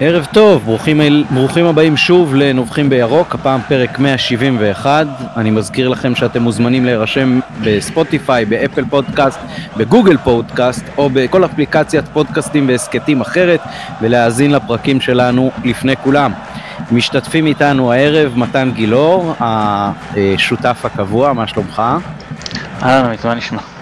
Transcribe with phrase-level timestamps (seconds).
[0.00, 1.00] ערב טוב, ברוכים,
[1.30, 5.06] ברוכים הבאים שוב לנובחים בירוק, הפעם פרק 171.
[5.36, 9.40] אני מזכיר לכם שאתם מוזמנים להירשם בספוטיפיי, באפל פודקאסט,
[9.76, 13.60] בגוגל פודקאסט או בכל אפליקציית פודקאסטים והסכתים אחרת
[14.00, 16.32] ולהאזין לפרקים שלנו לפני כולם.
[16.92, 21.82] משתתפים איתנו הערב מתן גילאור, השותף הקבוע, מה שלומך?
[22.82, 23.77] אהלן מה נשמע?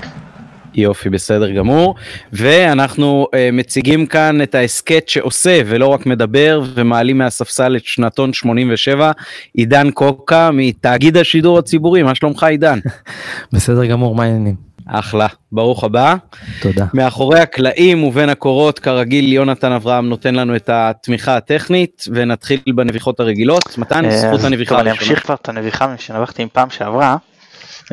[0.77, 1.95] יופי, בסדר גמור.
[2.33, 9.13] ואנחנו uh, מציגים כאן את ההסכת שעושה ולא רק מדבר ומעלים מהספסל את שנתון 87,
[9.55, 12.79] עידן קוקה מתאגיד השידור הציבורי, מה שלומך עידן?
[13.53, 14.67] בסדר גמור, מה העניינים?
[14.87, 16.15] אחלה, ברוך הבא.
[16.61, 16.87] תודה.
[16.95, 23.79] מאחורי הקלעים ובין הקורות, כרגיל, יונתן אברהם נותן לנו את התמיכה הטכנית, ונתחיל בנביחות הרגילות.
[23.79, 24.91] מתן, אה, זכות הנביחה הראשונה.
[24.91, 27.17] אני אמשיך כבר את הנביחה שנבחתי עם פעם שעברה.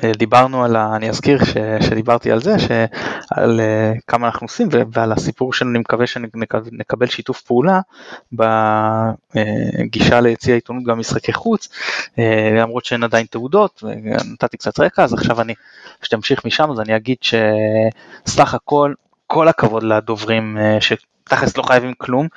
[0.03, 0.95] אה, דיברנו על ה...
[0.95, 1.57] אני אזכיר ש,
[1.89, 2.55] שדיברתי על זה,
[3.31, 7.79] על uh, כמה אנחנו עושים ועל הסיפור שאני מקווה שנקבל שיתוף פעולה
[8.33, 11.69] בגישה ליציע העיתונות גם משחקי חוץ,
[12.57, 13.83] למרות שאין עדיין תעודות,
[14.33, 15.53] נתתי קצת רקע, אז עכשיו אני,
[16.01, 18.93] כשתמשיך משם אז אני אגיד שסך הכל,
[19.27, 20.57] כל הכבוד לדוברים
[21.23, 22.27] תכלס לא חייבים כלום,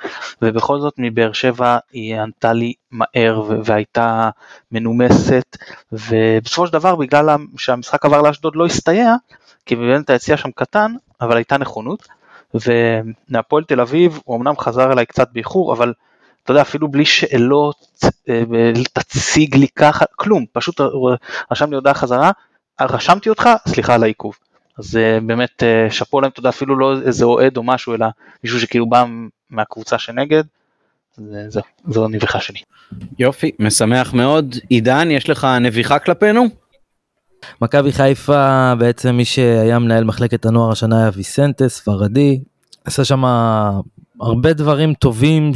[0.41, 4.29] ובכל זאת מבאר שבע היא ענתה לי מהר והייתה
[4.71, 5.57] מנומסת,
[5.91, 9.15] ובסופו של דבר בגלל שהמשחק עבר לאשדוד לא הסתייע,
[9.65, 12.07] כי באמת היציע שם קטן, אבל הייתה נכונות,
[12.53, 15.93] ומהפועל תל אביב הוא אמנם חזר אליי קצת באיחור, אבל
[16.43, 17.75] אתה יודע, אפילו בלי שאלות,
[18.29, 18.43] אה,
[18.93, 20.81] תציג לי ככה, כלום, פשוט
[21.51, 22.31] רשם לי הודעה חזרה,
[22.81, 24.35] רשמתי אותך, סליחה על העיכוב.
[24.77, 28.07] אז uh, באמת uh, שאפו להם תודה אפילו לא איזה אוהד או משהו אלא
[28.43, 29.05] מישהו שכאילו בא
[29.49, 30.43] מהקבוצה שנגד.
[31.47, 32.59] זהו, זו הנביחה שלי.
[33.19, 34.55] יופי, משמח מאוד.
[34.69, 36.45] עידן, יש לך נביחה כלפינו?
[37.61, 42.39] מכבי חיפה בעצם מי שהיה מנהל מחלקת הנוער השנה היה ויסנטה ספרדי
[42.85, 43.23] עשה שם
[44.21, 45.51] הרבה דברים טובים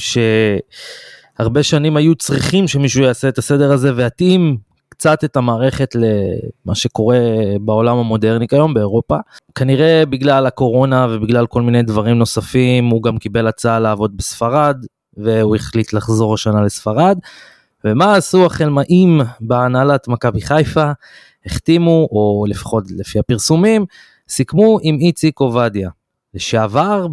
[1.37, 4.57] שהרבה שנים היו צריכים שמישהו יעשה את הסדר הזה ויתאים
[5.01, 7.19] קצת את המערכת למה שקורה
[7.61, 9.17] בעולם המודרני כיום באירופה.
[9.55, 14.85] כנראה בגלל הקורונה ובגלל כל מיני דברים נוספים הוא גם קיבל הצעה לעבוד בספרד
[15.17, 17.19] והוא החליט לחזור השנה לספרד.
[17.85, 20.91] ומה עשו החלמאים בהנהלת מכבי חיפה?
[21.45, 23.85] החתימו, או לפחות לפי הפרסומים,
[24.29, 25.89] סיכמו עם איציק עובדיה.
[26.33, 27.07] לשעבר,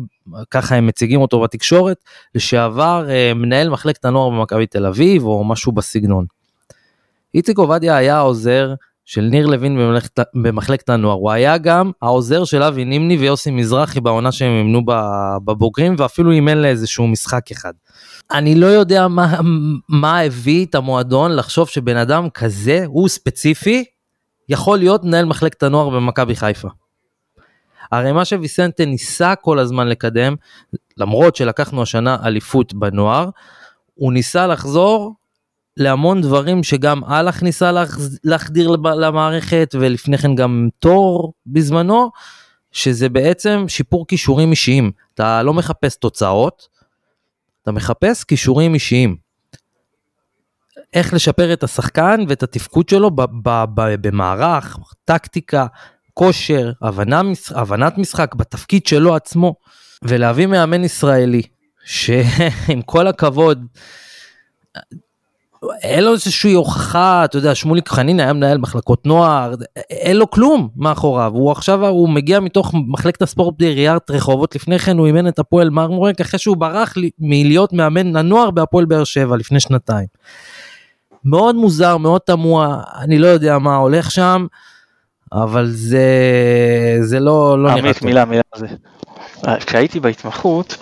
[0.50, 1.96] ככה הם מציגים אותו בתקשורת,
[2.34, 6.37] לשעבר אה, מנהל מחלקת הנוער במכבי תל אביב או משהו בסגנון.
[7.34, 8.74] איציק עובדיה היה העוזר
[9.04, 14.00] של ניר לוין במחלקת, במחלקת הנוער, הוא היה גם העוזר של אבי נימני ויוסי מזרחי
[14.00, 14.82] בעונה שהם אימנו
[15.44, 17.72] בבוגרים ואפילו אימן לאיזשהו משחק אחד.
[18.30, 19.40] אני לא יודע מה,
[19.88, 23.84] מה הביא את המועדון לחשוב שבן אדם כזה, הוא ספציפי,
[24.48, 26.68] יכול להיות מנהל מחלקת הנוער במכבי חיפה.
[27.92, 30.34] הרי מה שוויסנטה ניסה כל הזמן לקדם,
[30.96, 33.28] למרות שלקחנו השנה אליפות בנוער,
[33.94, 35.14] הוא ניסה לחזור
[35.78, 37.70] להמון דברים שגם אהלך ניסה
[38.24, 42.10] להחדיר למערכת ולפני כן גם תור בזמנו,
[42.72, 44.90] שזה בעצם שיפור כישורים אישיים.
[45.14, 46.68] אתה לא מחפש תוצאות,
[47.62, 49.16] אתה מחפש כישורים אישיים.
[50.94, 53.10] איך לשפר את השחקן ואת התפקוד שלו
[53.74, 55.66] במערך, טקטיקה,
[56.14, 59.54] כושר, הבנה, הבנת משחק, בתפקיד שלו עצמו,
[60.02, 61.42] ולהביא מאמן ישראלי,
[61.84, 63.66] שעם כל הכבוד,
[65.82, 69.54] אין לו איזושהי הוכחה, אתה יודע, שמוליק חנין היה מנהל מחלקות נוער,
[69.90, 74.98] אין לו כלום מאחוריו, הוא עכשיו, הוא מגיע מתוך מחלקת הספורט בעיריית רחובות, לפני כן
[74.98, 79.60] הוא אימן את הפועל מרמורק, אחרי שהוא ברח מלהיות מאמן הנוער בהפועל באר שבע לפני
[79.60, 80.06] שנתיים.
[81.24, 84.46] מאוד מוזר, מאוד תמוה, אני לא יודע מה הולך שם,
[85.32, 86.06] אבל זה,
[87.00, 88.04] זה לא, לא נראה טוב.
[88.04, 88.66] מילה, מילה, זה.
[89.66, 90.76] כשהייתי בהתמחות,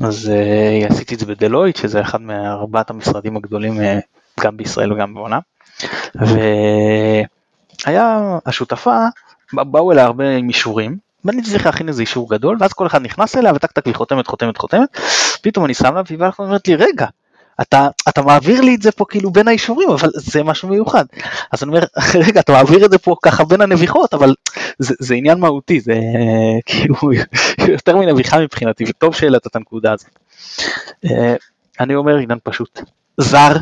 [0.00, 3.82] אז uh, עשיתי את זה בדלויט, שזה אחד מארבעת המשרדים הגדולים uh,
[4.40, 5.40] גם בישראל וגם בעולם.
[7.84, 9.06] והיה השותפה,
[9.52, 13.36] באו אליה הרבה עם אישורים, ואני צריך להכין איזה אישור גדול, ואז כל אחד נכנס
[13.36, 14.98] אליה וטק טק היא חותמת חותמת חותמת,
[15.42, 17.06] פתאום אני שם לה והיא אומרת לי רגע,
[17.60, 21.04] אתה, אתה מעביר לי את זה פה כאילו בין האישורים, אבל זה משהו מיוחד.
[21.52, 21.84] אז אני אומר,
[22.26, 24.34] רגע, אתה מעביר את זה פה ככה בין הנביחות, אבל
[24.78, 25.94] זה, זה עניין מהותי, זה
[26.66, 26.94] כאילו
[27.68, 30.18] יותר מנביחה מבחינתי, וטוב שהעלית את הנקודה הזאת.
[31.04, 31.34] אה,
[31.80, 32.80] אני אומר עניין פשוט,
[33.18, 33.56] זר,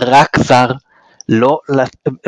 [0.00, 0.68] רק זר,
[1.28, 1.60] לא,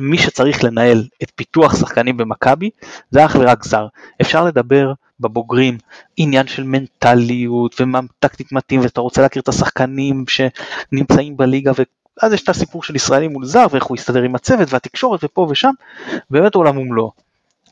[0.01, 2.71] מי שצריך לנהל את פיתוח שחקנים במכבי
[3.11, 3.87] זה אך ורק זר.
[4.21, 5.79] אפשר לדבר בבוגרים
[6.17, 11.73] עניין של מנטליות ומה טקטית מתאים ואתה רוצה להכיר את השחקנים שנמצאים בליגה
[12.23, 15.47] ואז יש את הסיפור של ישראלי מול זר ואיך הוא יסתדר עם הצוות והתקשורת ופה
[15.51, 15.73] ושם,
[16.31, 17.13] באמת עולם ומלואו.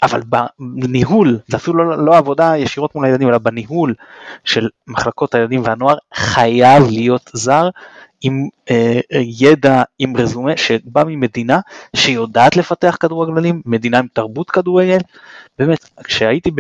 [0.03, 0.23] אבל
[0.59, 3.95] בניהול, זה אפילו לא, לא עבודה ישירות מול הילדים, אלא בניהול
[4.45, 7.69] של מחלקות הילדים והנוער, חייב להיות זר
[8.21, 11.61] עם אה, ידע, עם רזומה, שבא ממדינה
[11.97, 14.99] שיודעת לפתח כדורגלנים, מדינה עם תרבות כדורגל.
[15.59, 16.51] באמת, כשהייתי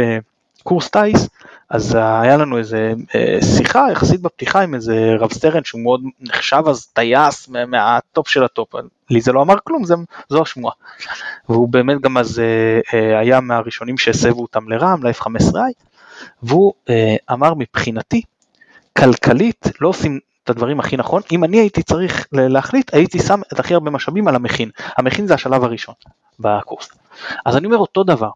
[0.68, 1.28] בקורס טיס,
[1.70, 6.62] אז היה לנו איזה אה, שיחה יחסית בפתיחה עם איזה רב סרן שהוא מאוד נחשב
[6.68, 8.74] אז טייס מהטופ של הטופ,
[9.10, 9.94] לי זה לא אמר כלום, זה,
[10.28, 10.74] זו השמועה.
[11.48, 15.58] והוא באמת גם אז אה, אה, היה מהראשונים שהסבו אותם לרע"מ, ל-F15i,
[16.42, 16.72] והוא
[17.32, 18.22] אמר מבחינתי,
[18.98, 23.60] כלכלית לא עושים את הדברים הכי נכון, אם אני הייתי צריך להחליט, הייתי שם את
[23.60, 24.70] הכי הרבה משאבים על המכין.
[24.98, 25.94] המכין זה השלב הראשון
[26.40, 26.88] בקורס.
[27.46, 28.30] אז אני אומר אותו דבר,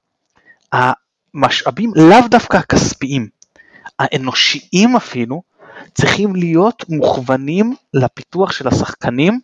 [1.35, 3.29] המשאבים לאו דווקא הכספיים,
[3.99, 5.43] האנושיים אפילו,
[5.95, 9.41] צריכים להיות מוכוונים לפיתוח של השחקנים.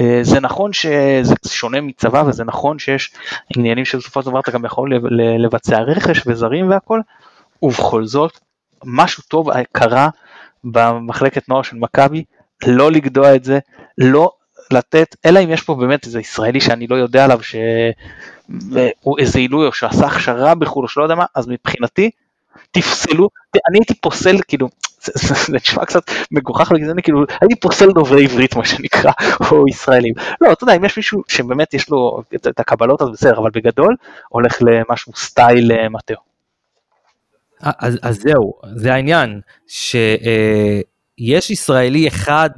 [0.00, 3.12] אה, זה נכון שזה שונה מצבא וזה נכון שיש
[3.56, 4.92] עניינים שבסופו של דבר אתה גם יכול
[5.44, 7.00] לבצע רכש וזרים והכל,
[7.62, 8.38] ובכל זאת
[8.84, 10.08] משהו טוב קרה
[10.64, 12.24] במחלקת נוער של מכבי,
[12.66, 13.58] לא לגדוע את זה,
[13.98, 14.32] לא
[14.74, 19.66] לתת, אלא אם יש פה באמת איזה ישראלי שאני לא יודע עליו שהוא איזה עילוי
[19.66, 22.10] או שעשה הכשרה בחו"ל או שלא יודע מה, אז מבחינתי
[22.70, 23.28] תפסלו,
[23.68, 24.68] אני הייתי פוסל כאילו,
[25.04, 29.12] זה נשמע קצת מגוחך לגזעני, כאילו הייתי פוסל דוברי עברית מה שנקרא,
[29.50, 30.14] או ישראלים.
[30.40, 33.96] לא, אתה יודע, אם יש מישהו שבאמת יש לו את הקבלות אז בסדר, אבל בגדול
[34.28, 36.16] הולך למשהו סטייל אה, מטאו.
[37.60, 39.40] אז, אז זהו, זה העניין,
[41.20, 42.50] שיש ישראלי אחד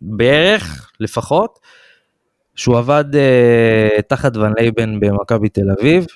[0.00, 1.58] בערך לפחות,
[2.54, 6.06] שהוא עבד אה, תחת ון לייבן במכבי תל אביב,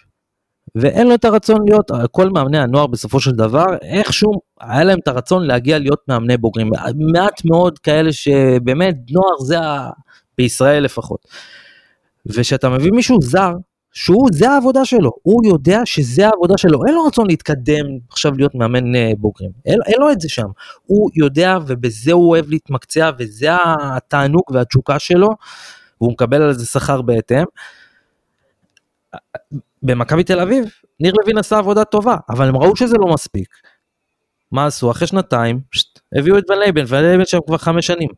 [0.75, 5.09] ואין לו את הרצון להיות, כל מאמני הנוער בסופו של דבר, איכשהו היה להם את
[5.09, 6.71] הרצון להגיע להיות מאמני בוגרים.
[7.13, 9.91] מעט מאוד כאלה שבאמת נוער זה ה...
[10.39, 11.27] בישראל לפחות.
[12.27, 13.53] וכשאתה מביא מישהו זר,
[13.95, 18.55] שהוא, זה העבודה שלו, הוא יודע שזה העבודה שלו, אין לו רצון להתקדם עכשיו להיות
[18.55, 20.47] מאמן אה, בוגרים, אין, אין לו את זה שם,
[20.87, 23.49] הוא יודע ובזה הוא אוהב להתמקצע וזה
[23.83, 25.29] התענוג והתשוקה שלו,
[26.01, 27.45] והוא מקבל על זה שכר בהתאם.
[29.83, 30.65] במכבי תל אביב,
[31.01, 33.49] ניר לוין עשה עבודה טובה, אבל הם ראו שזה לא מספיק.
[34.53, 34.91] מה עשו?
[34.91, 38.09] אחרי שנתיים, פשוט, הביאו את ון לייבן, ון לייבן שם כבר חמש שנים.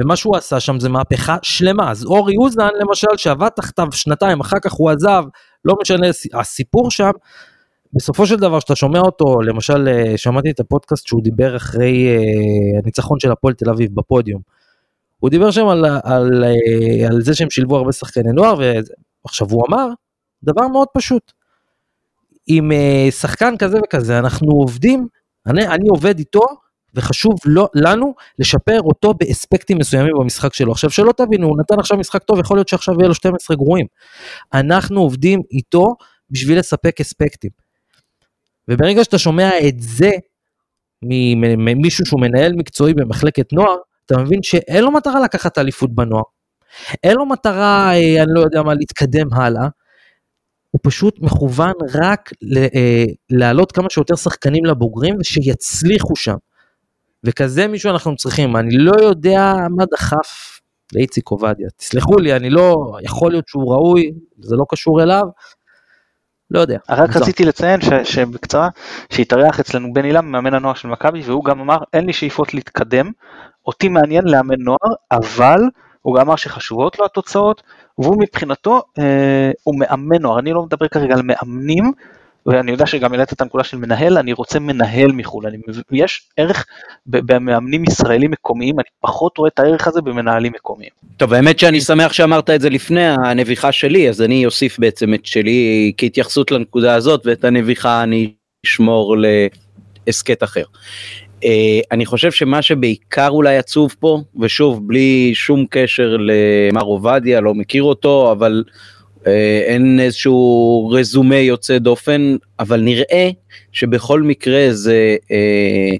[0.00, 1.90] ומה שהוא עשה שם זה מהפכה שלמה.
[1.90, 5.22] אז אורי אוזן למשל, שעבד תחתיו שנתיים, אחר כך הוא עזב,
[5.64, 7.10] לא משנה, הסיפור שם,
[7.92, 12.82] בסופו של דבר, כשאתה שומע אותו, למשל, אה, שמעתי את הפודקאסט שהוא דיבר אחרי uh,
[12.82, 14.40] הניצחון של הפועל תל אביב בפודיום.
[15.20, 18.54] הוא דיבר שם על, על, על, אה, על זה שהם שילבו הרבה שחקני נוער,
[19.24, 19.88] ועכשיו הוא אמר
[20.42, 21.32] דבר מאוד פשוט.
[22.46, 22.70] עם
[23.10, 25.08] שחקן כזה וכזה, אנחנו עובדים,
[25.46, 26.46] אני, אני עובד איתו
[26.94, 30.72] וחשוב לא, לנו לשפר אותו באספקטים מסוימים במשחק שלו.
[30.72, 33.86] עכשיו שלא תבינו, הוא נתן עכשיו משחק טוב, יכול להיות שעכשיו יהיה לו 12 גרועים.
[34.54, 35.94] אנחנו עובדים איתו
[36.30, 37.50] בשביל לספק אספקטים.
[38.68, 40.10] וברגע שאתה שומע את זה
[41.58, 43.76] ממישהו שהוא מנהל מקצועי במחלקת נוער,
[44.06, 46.22] אתה מבין שאין לו מטרה לקחת אליפות בנוער.
[47.02, 49.68] אין לו מטרה, אה, אני לא יודע מה, להתקדם הלאה.
[50.70, 56.36] הוא פשוט מכוון רק אה, להעלות כמה שיותר שחקנים לבוגרים ושיצליחו שם.
[57.24, 60.60] וכזה מישהו אנחנו צריכים, אני לא יודע מה דחף
[60.92, 65.24] לאיציק עובדיה, תסלחו לי, אני לא, יכול להיות שהוא ראוי, זה לא קשור אליו,
[66.50, 66.78] לא יודע.
[66.90, 67.20] רק זו.
[67.20, 68.68] רציתי לציין ש, שבקצרה,
[69.10, 73.10] שהתארח אצלנו בן אילם, מאמן הנוער של מכבי, והוא גם אמר, אין לי שאיפות להתקדם,
[73.66, 75.60] אותי מעניין לאמן נוער, אבל
[76.02, 77.62] הוא גם אמר שחשובות לו התוצאות,
[77.98, 81.92] והוא מבחינתו, אה, הוא מאמן נוער, אני לא מדבר כרגע על מאמנים,
[82.46, 85.58] ואני יודע שגם העלית את הנקודה של מנהל, אני רוצה מנהל מחו"ל, אני,
[85.92, 86.66] יש ערך
[87.06, 90.90] במאמנים ישראלים מקומיים, אני פחות רואה את הערך הזה במנהלים מקומיים.
[91.16, 95.26] טוב, האמת שאני שמח שאמרת את זה לפני הנביכה שלי, אז אני אוסיף בעצם את
[95.26, 98.32] שלי כהתייחסות לנקודה הזאת, ואת הנביכה אני
[98.66, 99.16] אשמור
[100.06, 100.64] להסכת אחר.
[101.40, 101.46] Uh,
[101.92, 107.82] אני חושב שמה שבעיקר אולי עצוב פה, ושוב, בלי שום קשר למר עובדיה, לא מכיר
[107.82, 108.62] אותו, אבל
[109.66, 113.30] אין איזשהו רזומה יוצא דופן, אבל נראה
[113.72, 115.90] שבכל מקרה זה אה,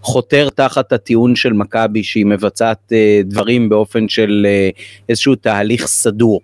[0.00, 4.70] חותר תחת הטיעון של מכבי שהיא מבצעת אה, דברים באופן של אה,
[5.08, 6.40] איזשהו תהליך סדור.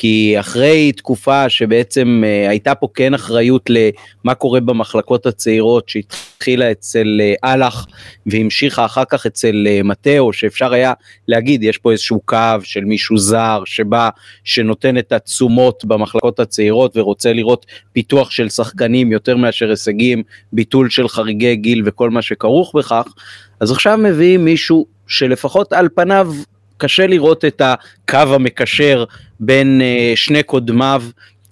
[0.00, 7.20] כי אחרי תקופה שבעצם uh, הייתה פה כן אחריות למה קורה במחלקות הצעירות שהתחילה אצל
[7.44, 7.86] אהלך
[8.26, 10.92] והמשיכה אחר כך אצל uh, מטאו שאפשר היה
[11.28, 14.08] להגיד יש פה איזשהו קו של מישהו זר שבא
[14.44, 21.08] שנותן את התשומות במחלקות הצעירות ורוצה לראות פיתוח של שחקנים יותר מאשר הישגים ביטול של
[21.08, 23.06] חריגי גיל וכל מה שכרוך בכך.
[23.60, 26.32] אז עכשיו מביאים מישהו שלפחות על פניו
[26.78, 29.04] קשה לראות את הקו המקשר
[29.40, 31.02] בין uh, שני קודמיו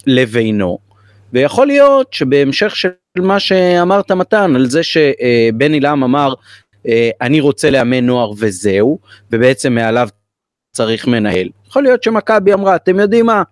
[0.06, 0.78] לבינו.
[1.32, 6.34] ויכול להיות שבהמשך של מה שאמרת מתן, על זה שבני לם אמר,
[7.20, 8.98] אני רוצה לאמן נוער וזהו,
[9.32, 10.08] ובעצם מעליו
[10.72, 11.48] צריך מנהל.
[11.68, 13.42] יכול להיות שמכבי אמרה, אתם יודעים מה,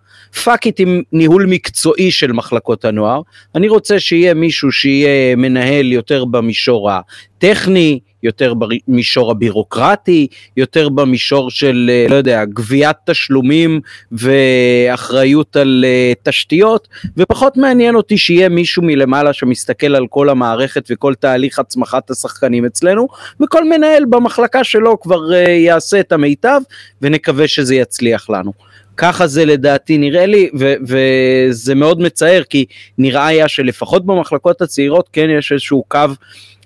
[0.45, 3.21] fuck it עם ניהול מקצועי של מחלקות הנוער,
[3.55, 10.27] אני רוצה שיהיה מישהו שיהיה מנהל יותר במישור הטכני, יותר במישור הבירוקרטי,
[10.57, 13.81] יותר במישור של, אה, לא יודע, גביית תשלומים
[14.13, 21.15] ואחריות על אה, תשתיות, ופחות מעניין אותי שיהיה מישהו מלמעלה שמסתכל על כל המערכת וכל
[21.15, 23.09] תהליך הצמחת השחקנים אצלנו,
[23.43, 26.61] וכל מנהל במחלקה שלו כבר אה, יעשה את המיטב,
[27.03, 28.53] ונקווה שזה יצליח לנו.
[28.97, 30.51] ככה זה לדעתי נראה לי,
[30.87, 32.65] וזה מאוד מצער, כי
[32.99, 35.99] נראה היה שלפחות במחלקות הצעירות כן יש איזשהו קו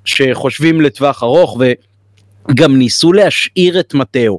[0.04, 1.60] שחושבים לטווח ארוך
[2.48, 4.38] וגם ניסו להשאיר את מטאו.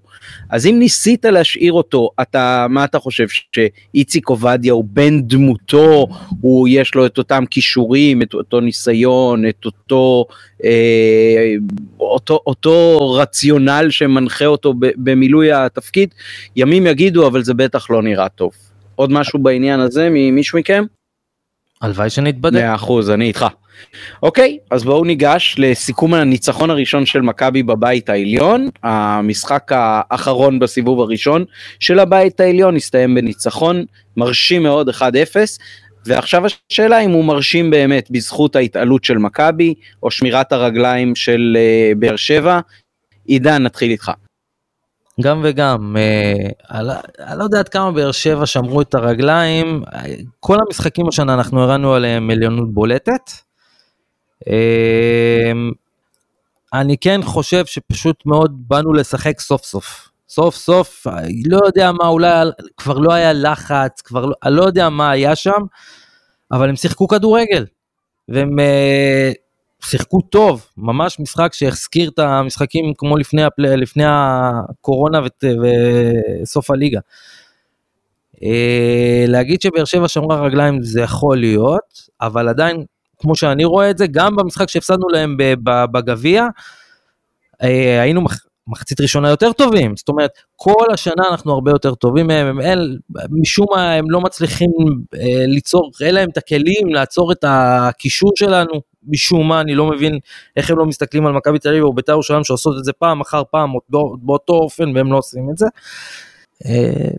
[0.49, 6.07] אז אם ניסית להשאיר אותו, אתה, מה אתה חושב, שאיציק עובדיה הוא בן דמותו,
[6.41, 10.25] הוא יש לו את אותם כישורים, את אותו ניסיון, את אותו,
[10.63, 11.53] אה,
[11.99, 16.13] אותו, אותו רציונל שמנחה אותו במילוי התפקיד,
[16.55, 18.51] ימים יגידו, אבל זה בטח לא נראה טוב.
[18.95, 20.83] עוד משהו בעניין הזה ממישהו מכם?
[21.81, 22.59] הלוואי שנתבדק.
[22.59, 23.45] מאה אחוז, אני איתך.
[24.23, 28.69] אוקיי, אז בואו ניגש לסיכום הניצחון הראשון של מכבי בבית העליון.
[28.83, 31.45] המשחק האחרון בסיבוב הראשון
[31.79, 33.85] של הבית העליון הסתיים בניצחון
[34.17, 35.01] מרשים מאוד 1-0.
[36.05, 41.99] ועכשיו השאלה אם הוא מרשים באמת בזכות ההתעלות של מכבי או שמירת הרגליים של uh,
[41.99, 42.59] באר שבע.
[43.25, 44.11] עידן, נתחיל איתך.
[45.21, 46.49] גם וגם, אה,
[47.19, 49.83] אני לא יודע עד כמה באר שבע שמרו את הרגליים,
[50.39, 53.31] כל המשחקים השנה אנחנו הראינו עליהם עליונות בולטת.
[54.47, 55.71] אמ,
[56.73, 60.09] אני כן חושב שפשוט מאוד באנו לשחק סוף סוף.
[60.29, 61.07] סוף סוף,
[61.45, 62.47] לא יודע מה, אולי
[62.77, 65.61] כבר לא היה לחץ, כבר לא, אני לא יודע מה היה שם,
[66.51, 67.65] אבל הם שיחקו כדורגל.
[68.29, 69.33] והם uh,
[69.81, 73.75] שיחקו טוב, ממש משחק שהזכיר את המשחקים כמו לפני, הפל...
[73.75, 75.43] לפני הקורונה ות...
[76.43, 76.99] וסוף הליגה.
[78.35, 78.41] Uh,
[79.27, 82.85] להגיד שבאר שבע שמרה רגליים זה יכול להיות, אבל עדיין
[83.19, 85.37] כמו שאני רואה את זה, גם במשחק שהפסדנו להם
[85.91, 86.47] בגביע,
[87.63, 88.21] אה, היינו
[88.67, 92.97] מחצית ראשונה יותר טובים, זאת אומרת, כל השנה אנחנו הרבה יותר טובים מהם, הם אל,
[93.29, 94.69] משום מה הם לא מצליחים
[95.15, 100.19] אה, ליצור, אין להם את הכלים לעצור את הקישור שלנו, משום מה, אני לא מבין
[100.57, 103.21] איך הם לא מסתכלים על מכבי תל אביב או בית"ר ירושלים שעושות את זה פעם
[103.21, 103.69] אחר פעם
[104.21, 105.65] באותו אופן והם לא עושים את זה.
[106.65, 107.11] אה,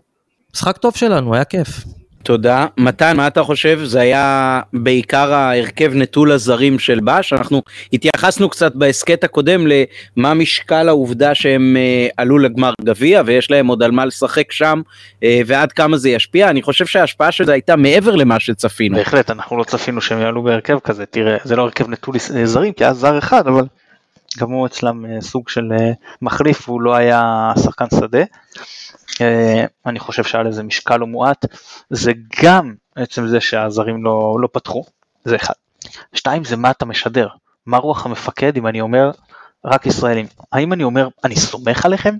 [0.55, 1.83] משחק טוב שלנו, היה כיף.
[2.23, 2.65] תודה.
[2.77, 3.79] מתן, מה אתה חושב?
[3.83, 7.33] זה היה בעיקר ההרכב נטול הזרים של בש.
[7.33, 7.61] אנחנו
[7.93, 13.83] התייחסנו קצת בהסכת הקודם למה משקל העובדה שהם אה, עלו לגמר גביע ויש להם עוד
[13.83, 14.81] על מה לשחק שם
[15.23, 16.49] אה, ועד כמה זה ישפיע.
[16.49, 18.97] אני חושב שההשפעה של זה הייתה מעבר למה שצפינו.
[18.97, 21.05] בהחלט, אנחנו לא צפינו שהם יעלו בהרכב כזה.
[21.05, 23.63] תראה, זה לא הרכב נטול זרים כי היה זר אחד, אבל
[24.39, 25.71] גם הוא אצלם אה, סוג של
[26.21, 28.23] מחליף, הוא לא היה שחקן שדה.
[29.21, 31.45] אה, אני חושב שהיה לזה משקל לא מועט,
[31.89, 32.11] זה
[32.43, 34.83] גם עצם זה שהזרים לא, לא פתחו,
[35.25, 35.53] זה אחד.
[36.13, 37.27] שתיים זה מה אתה משדר,
[37.65, 39.11] מה רוח המפקד אם אני אומר
[39.65, 42.15] רק ישראלים, האם אני אומר אני סומך עליכם?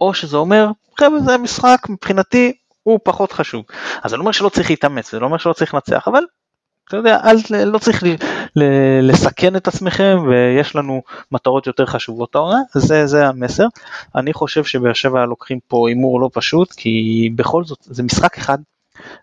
[0.00, 2.52] או שזה אומר חבר'ה זה משחק מבחינתי
[2.82, 3.64] הוא פחות חשוב.
[4.02, 6.24] אז אני לא אומר שלא צריך להתאמץ, זה לא אומר שלא צריך לנצח, אבל
[6.88, 8.02] אתה יודע, אל, לא צריך
[9.02, 11.02] לסכן את עצמכם ויש לנו
[11.32, 13.66] מטרות יותר חשובות העונה, זה, זה המסר.
[14.14, 18.58] אני חושב שבאר שבע לוקחים פה הימור לא פשוט, כי בכל זאת זה משחק אחד,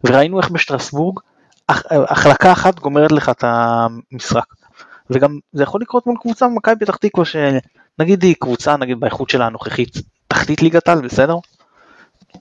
[0.03, 1.19] וראינו איך בשטרסבורג
[1.89, 4.45] החלקה אחת גומרת לך את המשחק.
[5.09, 9.45] וגם זה יכול לקרות מול קבוצה במכבי פתח תקווה שנגיד היא קבוצה נגיד באיכות שלה
[9.45, 11.35] הנוכחית תחתית ליגת על בסדר?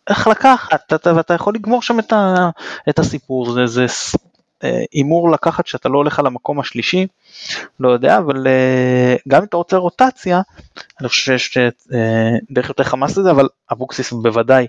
[0.09, 2.50] החלקה אחת אתה, ואתה יכול לגמור שם את, ה,
[2.88, 3.87] את הסיפור זה, זה
[4.92, 7.06] הימור לקחת שאתה לא הולך על המקום השלישי,
[7.80, 10.40] לא יודע, אבל אה, גם אם אתה רוצה רוטציה,
[11.00, 11.68] אני חושב שיש אה,
[12.50, 14.66] דרך יותר חמאס לזה, אבל אבוקסיס בוודאי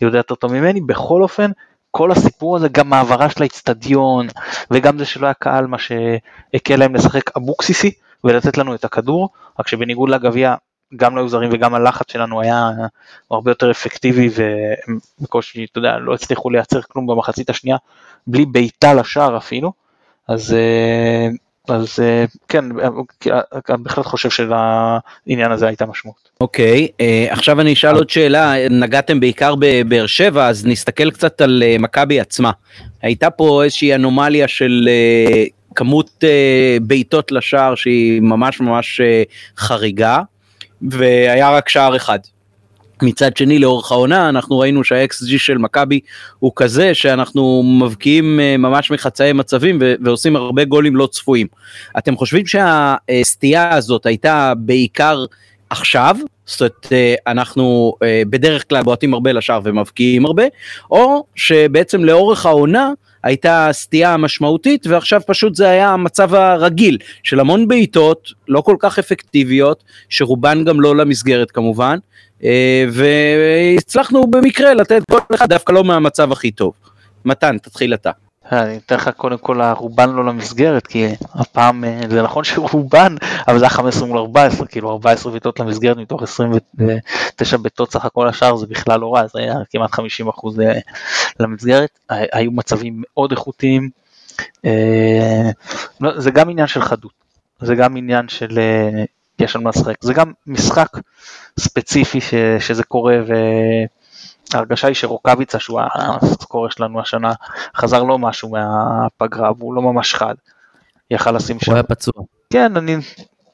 [0.00, 1.50] יודע יותר טוב ממני, בכל אופן,
[1.90, 4.26] כל הסיפור הזה, גם העברה של האיצטדיון,
[4.70, 7.92] וגם זה שלא היה קהל, מה שהקל להם לשחק אבוקסיסי
[8.24, 9.28] ולתת לנו את הכדור,
[9.58, 10.54] רק שבניגוד לגביע
[10.96, 12.70] גם לא היו זרים וגם הלחץ שלנו היה
[13.30, 17.76] הרבה יותר אפקטיבי ובקושי, אתה יודע, לא הצליחו לייצר כלום במחצית השנייה,
[18.26, 19.72] בלי בעיטה לשער אפילו,
[20.28, 21.28] אז, אה,
[21.74, 22.64] אז אה, כן,
[23.68, 26.28] אני בהחלט חושב שלעניין הזה הייתה משמעות.
[26.40, 31.62] אוקיי, okay, עכשיו אני אשאל עוד שאלה, נגעתם בעיקר בבאר שבע, אז נסתכל קצת על
[31.78, 32.50] מכבי עצמה.
[33.02, 34.88] הייתה פה איזושהי אנומליה של
[35.74, 36.24] כמות
[36.82, 39.00] בעיטות לשער שהיא ממש ממש
[39.58, 40.22] חריגה.
[40.82, 42.18] והיה רק שער אחד.
[43.02, 46.00] מצד שני לאורך העונה אנחנו ראינו שה-XG של מכבי
[46.38, 51.46] הוא כזה שאנחנו מבקיעים אה, ממש מחצאי מצבים ועושים הרבה גולים לא צפויים.
[51.98, 55.24] אתם חושבים שהסטייה הזאת הייתה בעיקר
[55.70, 56.16] עכשיו,
[56.46, 60.44] זאת אומרת אה, אנחנו אה, בדרך כלל בועטים הרבה לשער ומבקיעים הרבה,
[60.90, 62.92] או שבעצם לאורך העונה
[63.22, 68.98] הייתה סטייה משמעותית ועכשיו פשוט זה היה המצב הרגיל של המון בעיטות לא כל כך
[68.98, 71.98] אפקטיביות שרובן גם לא למסגרת כמובן
[72.44, 76.72] אה, והצלחנו במקרה לתת כל אחד דווקא לא מהמצב הכי טוב.
[77.24, 78.10] מתן תתחיל אתה.
[78.52, 83.14] אני אתן לך קודם כל רובן לא למסגרת כי הפעם אה, זה נכון שרובן
[83.48, 88.28] אבל זה היה 15 מול 14 כאילו 14 בעיטות למסגרת מתוך 29 בעיטות סך הכל
[88.28, 90.78] השאר זה בכלל לא רע זה היה כמעט 50 אחוז אה,
[91.40, 91.98] למסגרת.
[92.08, 93.90] היו מצבים מאוד איכותיים.
[96.00, 97.12] לא, זה גם עניין של חדות.
[97.60, 98.58] זה גם עניין של
[99.38, 99.94] יש על מה לשחק.
[100.00, 100.88] זה גם משחק
[101.58, 103.18] ספציפי ש, שזה קורה
[104.54, 107.32] ההרגשה היא שרוקאביצה שהוא הסקורר שלנו השנה
[107.76, 110.34] חזר לו משהו מהפגרה והוא לא ממש חד.
[111.10, 111.70] יכל לשים שם.
[111.70, 112.24] הוא היה פצוע.
[112.50, 112.96] כן, אני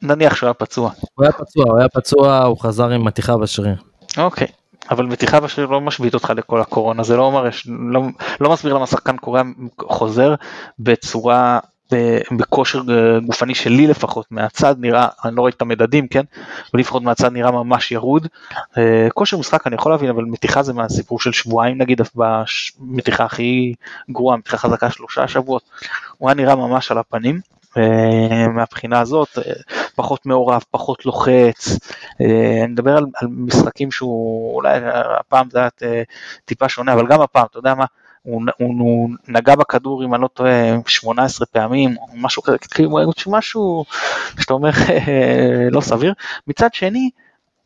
[0.02, 0.90] נניח שהוא היה פצוע.
[1.14, 3.76] הוא היה פצוע, הוא היה פצוע, הוא חזר עם מתיחה בשריר.
[4.18, 4.46] אוקיי.
[4.90, 7.48] אבל מתיחה בשריר לא משבית אותך לכל הקורונה זה לא אומר
[7.92, 8.02] לא,
[8.40, 9.42] לא מסביר למה שחקן קורא
[9.80, 10.34] חוזר
[10.78, 11.58] בצורה
[12.38, 12.82] בכושר
[13.26, 16.22] גופני שלי לפחות מהצד נראה, אני לא רואה את המדדים כן,
[16.72, 18.26] אבל לפחות מהצד נראה ממש ירוד.
[18.78, 23.74] אה, כושר משחק אני יכול להבין אבל מתיחה זה מהסיפור של שבועיים נגיד במתיחה הכי
[24.10, 25.62] גרועה, מתיחה חזקה שלושה שבועות,
[26.18, 27.40] הוא היה נראה ממש על הפנים.
[27.76, 29.52] אה, מהבחינה הזאת אה,
[29.94, 31.78] פחות מעורב, פחות לוחץ,
[32.20, 34.80] אני מדבר על, על משחקים שהוא אולי
[35.20, 35.68] הפעם זה היה
[36.44, 37.84] טיפה שונה אבל גם הפעם אתה יודע מה
[38.24, 40.52] הוא, הוא, הוא נגע בכדור אם אני לא טועה
[40.86, 42.90] 18 פעמים או משהו כזה, כאילו
[43.26, 43.84] משהו
[44.40, 44.70] שאתה אומר
[45.74, 46.14] לא סביר.
[46.46, 47.10] מצד שני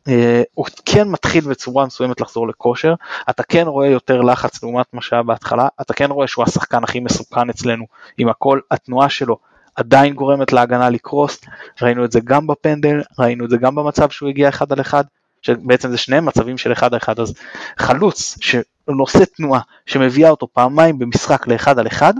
[0.07, 2.93] אה, הוא כן מתחיל בצורה מסוימת לחזור לכושר,
[3.29, 6.99] אתה כן רואה יותר לחץ לעומת מה שהיה בהתחלה, אתה כן רואה שהוא השחקן הכי
[6.99, 7.85] מסוכן אצלנו
[8.17, 9.37] עם הכל, התנועה שלו
[9.75, 11.41] עדיין גורמת להגנה לקרוס,
[11.81, 15.03] ראינו את זה גם בפנדל, ראינו את זה גם במצב שהוא הגיע אחד על אחד,
[15.41, 17.33] שבעצם זה שני מצבים של אחד על אחד, אז
[17.77, 22.13] חלוץ שנושא תנועה שמביאה אותו פעמיים במשחק לאחד על אחד,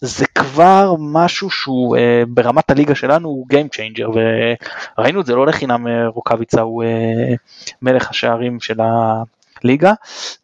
[0.00, 4.18] זה כבר משהו שהוא אה, ברמת הליגה שלנו הוא Game Changer
[4.98, 7.34] וראינו את זה לא לחינם אה, רוקאביצה הוא אה,
[7.82, 9.92] מלך השערים של הליגה.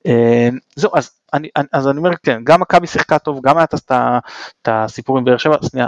[0.06, 3.66] אה, זהו אז אני, אז אני אומר כן גם מכבי שיחקה טוב גם היה
[4.62, 5.86] את הסיפור עם באר שבע, שנייה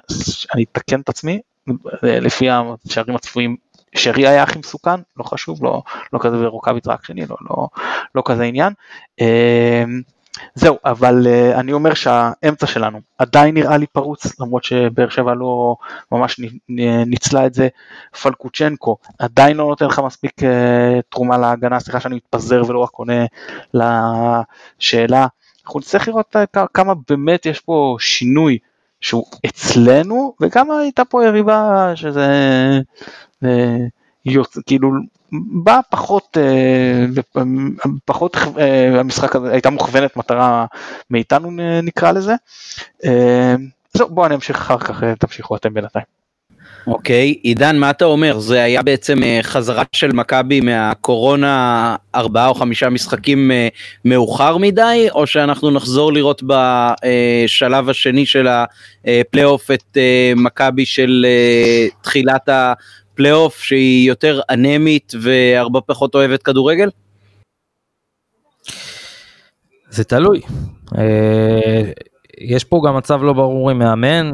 [0.54, 1.40] אני אתקן את עצמי
[2.04, 3.56] אה, לפי השערים הצפויים
[3.94, 7.68] שרי היה הכי מסוכן, לא חשוב, לא, לא כזה ורוקאביץ רק שני, לא, לא,
[8.14, 8.72] לא כזה עניין.
[9.20, 10.00] אמ,
[10.54, 15.76] זהו, אבל uh, אני אומר שהאמצע שלנו עדיין נראה לי פרוץ, למרות שבאר שבע לא
[16.12, 16.40] ממש
[17.06, 17.68] ניצלה את זה.
[18.22, 20.44] פלקוצ'נקו עדיין לא נותן לך מספיק uh,
[21.08, 23.24] תרומה להגנה, סליחה שאני מתפזר ולא רק עונה
[23.74, 25.26] לשאלה.
[25.64, 26.36] אנחנו נצטרך לראות
[26.74, 28.58] כמה באמת יש פה שינוי
[29.00, 32.26] שהוא אצלנו, וגם הייתה פה יריבה שזה
[34.24, 34.58] יוצ...
[34.66, 34.90] כאילו
[35.64, 37.06] בא פחות, אה,
[38.04, 40.66] פחות אה, המשחק הזה הייתה מוכוונת מטרה
[41.10, 41.50] מאיתנו
[41.82, 42.34] נקרא לזה.
[43.04, 43.54] אה,
[43.92, 46.17] זהו בואו אני אמשיך אחר כך תמשיכו אתם בינתיים.
[46.86, 48.38] אוקיי, okay, עידן, מה אתה אומר?
[48.38, 53.50] זה היה בעצם חזרה של מכבי מהקורונה ארבעה או חמישה משחקים
[54.04, 58.48] מאוחר מדי, או שאנחנו נחזור לראות בשלב השני של
[59.04, 59.96] הפלייאוף את
[60.36, 61.26] מכבי של
[62.02, 62.48] תחילת
[63.14, 66.88] פלייאוף שהיא יותר אנמית והרבה פחות אוהבת כדורגל?
[69.90, 70.40] זה תלוי.
[70.98, 71.82] אה,
[72.38, 74.32] יש פה גם מצב לא ברור עם מאמן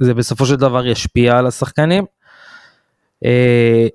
[0.00, 2.04] וזה בסופו של דבר ישפיע על השחקנים.
[3.24, 3.86] אה,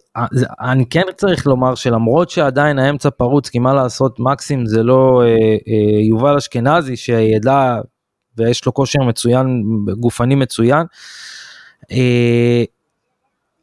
[0.61, 5.57] אני כן צריך לומר שלמרות שעדיין האמצע פרוץ כי מה לעשות מקסים זה לא אה,
[6.09, 7.79] יובל אשכנזי שידע
[8.37, 9.63] ויש לו כושר מצוין
[9.99, 10.85] גופני מצוין.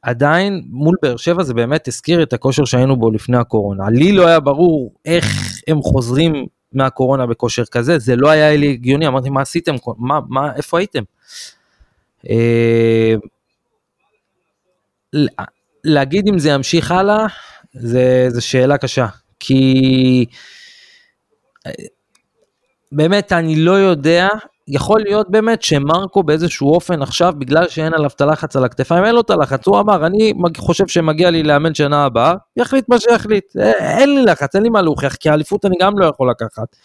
[0.03, 3.91] עדיין מול באר שבע זה באמת הזכיר את הכושר שהיינו בו לפני הקורונה.
[3.91, 5.27] לי לא היה ברור איך
[5.69, 10.57] הם חוזרים מהקורונה בכושר כזה, זה לא היה לי הגיוני, אמרתי מה עשיתם, מה, מה,
[10.57, 11.03] איפה הייתם?
[12.31, 13.15] אה,
[15.85, 17.27] להגיד אם זה ימשיך הלאה,
[17.73, 19.07] זה, זה שאלה קשה,
[19.41, 20.27] כי
[21.67, 21.73] אה,
[22.93, 24.29] באמת אני לא יודע
[24.69, 29.15] יכול להיות באמת שמרקו באיזשהו אופן עכשיו, בגלל שאין עליו את הלחץ על הכתפיים, אין
[29.15, 33.57] לו את הלחץ, הוא אמר, אני חושב שמגיע לי לאמן שנה הבאה, יחליט מה שיחליט,
[33.57, 36.77] אה, אין לי לחץ, אין לי מה להוכיח, כי האליפות אני גם לא יכול לקחת.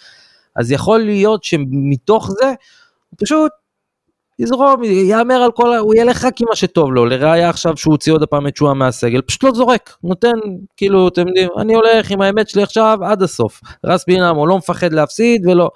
[0.55, 2.53] אז יכול להיות שמתוך זה,
[3.21, 3.51] פשוט
[4.39, 8.13] יזרום, יאמר על כל, הוא ילך רק עם מה שטוב לו, לראיה עכשיו שהוא הוציא
[8.13, 10.33] עוד פעם את שועה מהסגל, פשוט לא זורק, נותן,
[10.77, 13.61] כאילו, אתם יודעים, אני הולך עם האמת שלי עכשיו עד הסוף.
[13.85, 15.69] רס בינאמו לא מפחד להפסיד ולא...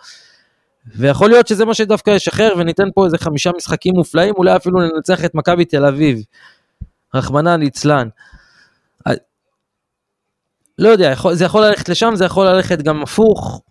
[0.96, 5.26] ויכול להיות שזה מה שדווקא ישחרר וניתן פה איזה חמישה משחקים מופלאים, אולי אפילו ננצח
[5.26, 6.24] את מכבי תל אביב.
[7.16, 8.08] רחמנא ליצלן.
[9.08, 9.14] אה,
[10.80, 13.62] לא יודע, זה יכול ללכת לשם, זה יכול ללכת גם הפוך,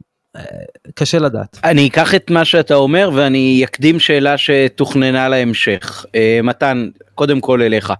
[0.94, 1.58] קשה לדעת.
[1.64, 6.04] אני אקח את מה שאתה אומר ואני אקדים שאלה שתוכננה להמשך.
[6.14, 6.88] אה, מתן,
[7.20, 7.92] קודם כל אליך.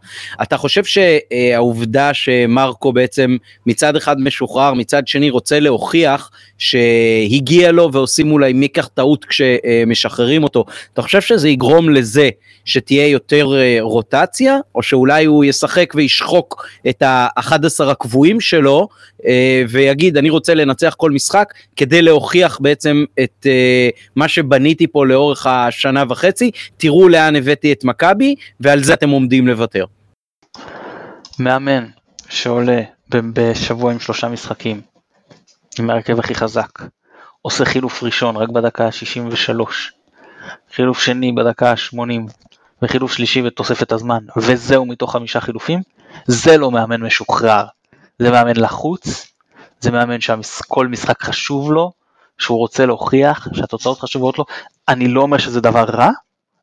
[0.43, 8.33] אתה חושב שהעובדה שמרקו בעצם מצד אחד משוחרר, מצד שני רוצה להוכיח שהגיע לו ועושים
[8.33, 12.29] אולי מי ייקח טעות כשמשחררים אותו, אתה חושב שזה יגרום לזה
[12.65, 18.89] שתהיה יותר אה, רוטציה, או שאולי הוא ישחק וישחוק את ה-11 הקבועים שלו
[19.27, 25.07] אה, ויגיד אני רוצה לנצח כל משחק כדי להוכיח בעצם את אה, מה שבניתי פה
[25.07, 29.85] לאורך השנה וחצי, תראו לאן הבאתי את מכבי ועל זה אתם עומדים לוותר.
[31.39, 31.87] מאמן
[32.29, 34.81] שעולה בשבוע עם שלושה משחקים,
[35.79, 36.71] עם ההרכב הכי חזק,
[37.43, 39.53] עושה חילוף ראשון רק בדקה ה-63,
[40.75, 42.33] חילוף שני בדקה ה-80,
[42.83, 45.81] וחילוף שלישי בתוספת הזמן, וזהו מתוך חמישה חילופים,
[46.27, 47.65] זה לא מאמן משוחרר,
[48.19, 49.27] זה מאמן לחוץ,
[49.81, 51.93] זה מאמן שכל משחק חשוב לו,
[52.39, 54.45] שהוא רוצה להוכיח שהתוצאות חשובות לו,
[54.89, 56.11] אני לא אומר שזה דבר רע,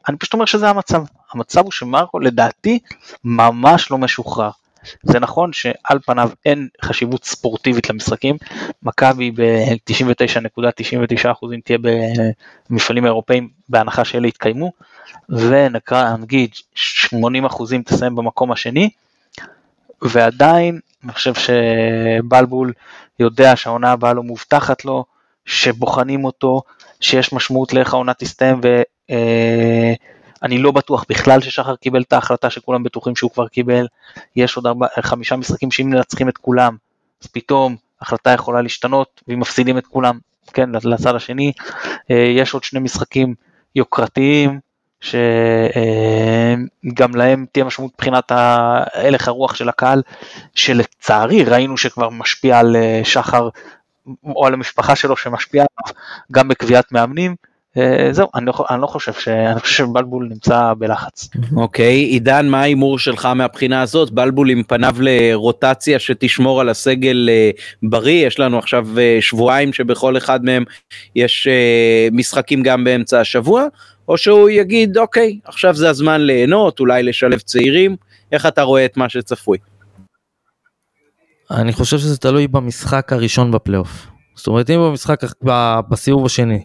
[0.09, 2.79] אני פשוט אומר שזה המצב, המצב הוא שמרקו לדעתי
[3.23, 4.49] ממש לא משוחרר.
[5.03, 8.37] זה נכון שעל פניו אין חשיבות ספורטיבית למשחקים,
[8.83, 11.77] מכבי ב-99.99% תהיה
[12.69, 14.71] במפעלים אירופאים בהנחה שאלה יתקיימו,
[15.29, 16.49] ונגיד
[17.05, 17.09] 80%
[17.85, 18.89] תסיים במקום השני,
[20.01, 22.73] ועדיין אני חושב שבלבול
[23.19, 25.05] יודע שהעונה הבאה לא מובטחת לו,
[25.47, 26.61] שבוחנים אותו,
[27.01, 28.61] שיש משמעות לאיך העונה תסתיים
[30.41, 33.87] ואני לא בטוח בכלל ששחר קיבל את ההחלטה שכולם בטוחים שהוא כבר קיבל,
[34.35, 36.75] יש עוד ארבע, חמישה משחקים שאם מנצחים את כולם,
[37.23, 40.19] אז פתאום החלטה יכולה להשתנות ואם מפסידים את כולם,
[40.53, 41.51] כן, לצד השני,
[42.09, 43.35] יש עוד שני משחקים
[43.75, 44.59] יוקרתיים,
[45.01, 45.15] שגם
[47.15, 50.01] להם תהיה משמעות מבחינת הלך הרוח של הקהל,
[50.55, 53.49] שלצערי ראינו שכבר משפיע על שחר
[54.25, 55.95] או על המשפחה שלו שמשפיע עליו
[56.31, 57.35] גם בקביעת מאמנים.
[58.11, 59.27] זהו, אני לא, אני לא חושב ש...
[59.27, 61.29] אני חושב שבלבול נמצא בלחץ.
[61.55, 64.11] אוקיי, okay, עידן, מה ההימור שלך מהבחינה הזאת?
[64.11, 67.29] בלבול עם פניו לרוטציה שתשמור על הסגל
[67.83, 68.87] בריא, יש לנו עכשיו
[69.21, 70.63] שבועיים שבכל אחד מהם
[71.15, 71.47] יש
[72.11, 73.65] משחקים גם באמצע השבוע,
[74.07, 77.95] או שהוא יגיד, אוקיי, עכשיו זה הזמן ליהנות, אולי לשלב צעירים,
[78.31, 79.57] איך אתה רואה את מה שצפוי?
[81.51, 84.07] אני חושב שזה תלוי במשחק הראשון בפלייאוף.
[84.35, 85.19] זאת אומרת, אם במשחק,
[85.89, 86.63] בסיבוב השני.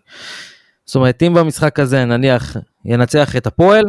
[0.86, 3.84] זאת אומרת, אם במשחק הזה נניח ינצח את הפועל,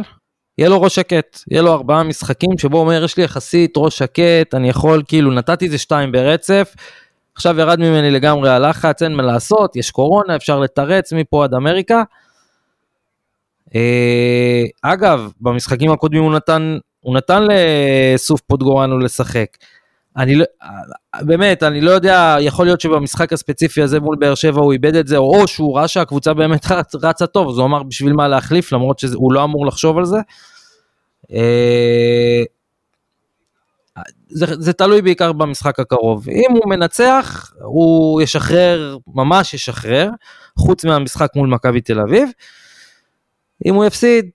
[0.58, 4.54] יהיה לו ראש שקט, יהיה לו ארבעה משחקים שבו אומר, יש לי יחסית ראש שקט,
[4.54, 6.74] אני יכול, כאילו, נתתי איזה שתיים ברצף,
[7.34, 12.02] עכשיו ירד ממני לגמרי הלחץ, אין מה לעשות, יש קורונה, אפשר לתרץ מפה עד אמריקה.
[14.82, 19.46] אגב, במשחקים הקודמים הוא נתן, הוא נתן לסוף פוטגורנו לשחק.
[20.16, 20.44] אני לא,
[21.20, 25.06] באמת, אני לא יודע, יכול להיות שבמשחק הספציפי הזה מול באר שבע הוא איבד את
[25.06, 28.72] זה, או שהוא ראה שהקבוצה באמת רצ, רצה טוב, אז הוא אמר בשביל מה להחליף,
[28.72, 30.18] למרות שהוא לא אמור לחשוב על זה.
[34.28, 36.28] זה, זה תלוי בעיקר במשחק הקרוב.
[36.28, 40.10] אם הוא מנצח, הוא ישחרר, ממש ישחרר,
[40.58, 42.28] חוץ מהמשחק מול מכבי תל אביב.
[43.66, 44.30] אם הוא יפסיד,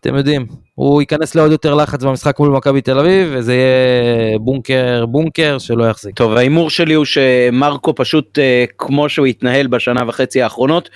[0.00, 5.06] אתם יודעים, הוא ייכנס לעוד יותר לחץ במשחק מול מכבי תל אביב, וזה יהיה בונקר
[5.06, 6.16] בונקר שלא יחזיק.
[6.16, 8.38] טוב, ההימור שלי הוא שמרקו פשוט,
[8.78, 10.90] כמו שהוא התנהל בשנה וחצי האחרונות,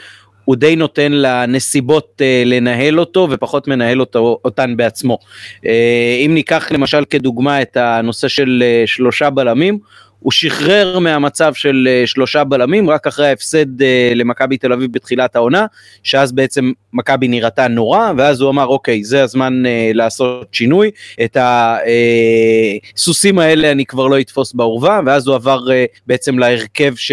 [0.44, 5.18] הוא די נותן לנסיבות לנהל אותו ופחות מנהל אותו, אותן בעצמו.
[6.26, 9.78] אם ניקח למשל כדוגמה את הנושא של שלושה בלמים,
[10.20, 13.82] הוא שחרר מהמצב של שלושה בלמים רק אחרי ההפסד
[14.14, 15.66] למכבי תל אביב בתחילת העונה,
[16.02, 19.62] שאז בעצם מכבי נראתה נורא, ואז הוא אמר אוקיי זה הזמן
[19.94, 20.90] לעשות שינוי,
[21.24, 21.36] את
[22.96, 25.60] הסוסים האלה אני כבר לא אתפוס בעורבה, ואז הוא עבר
[26.06, 27.12] בעצם להרכב ש...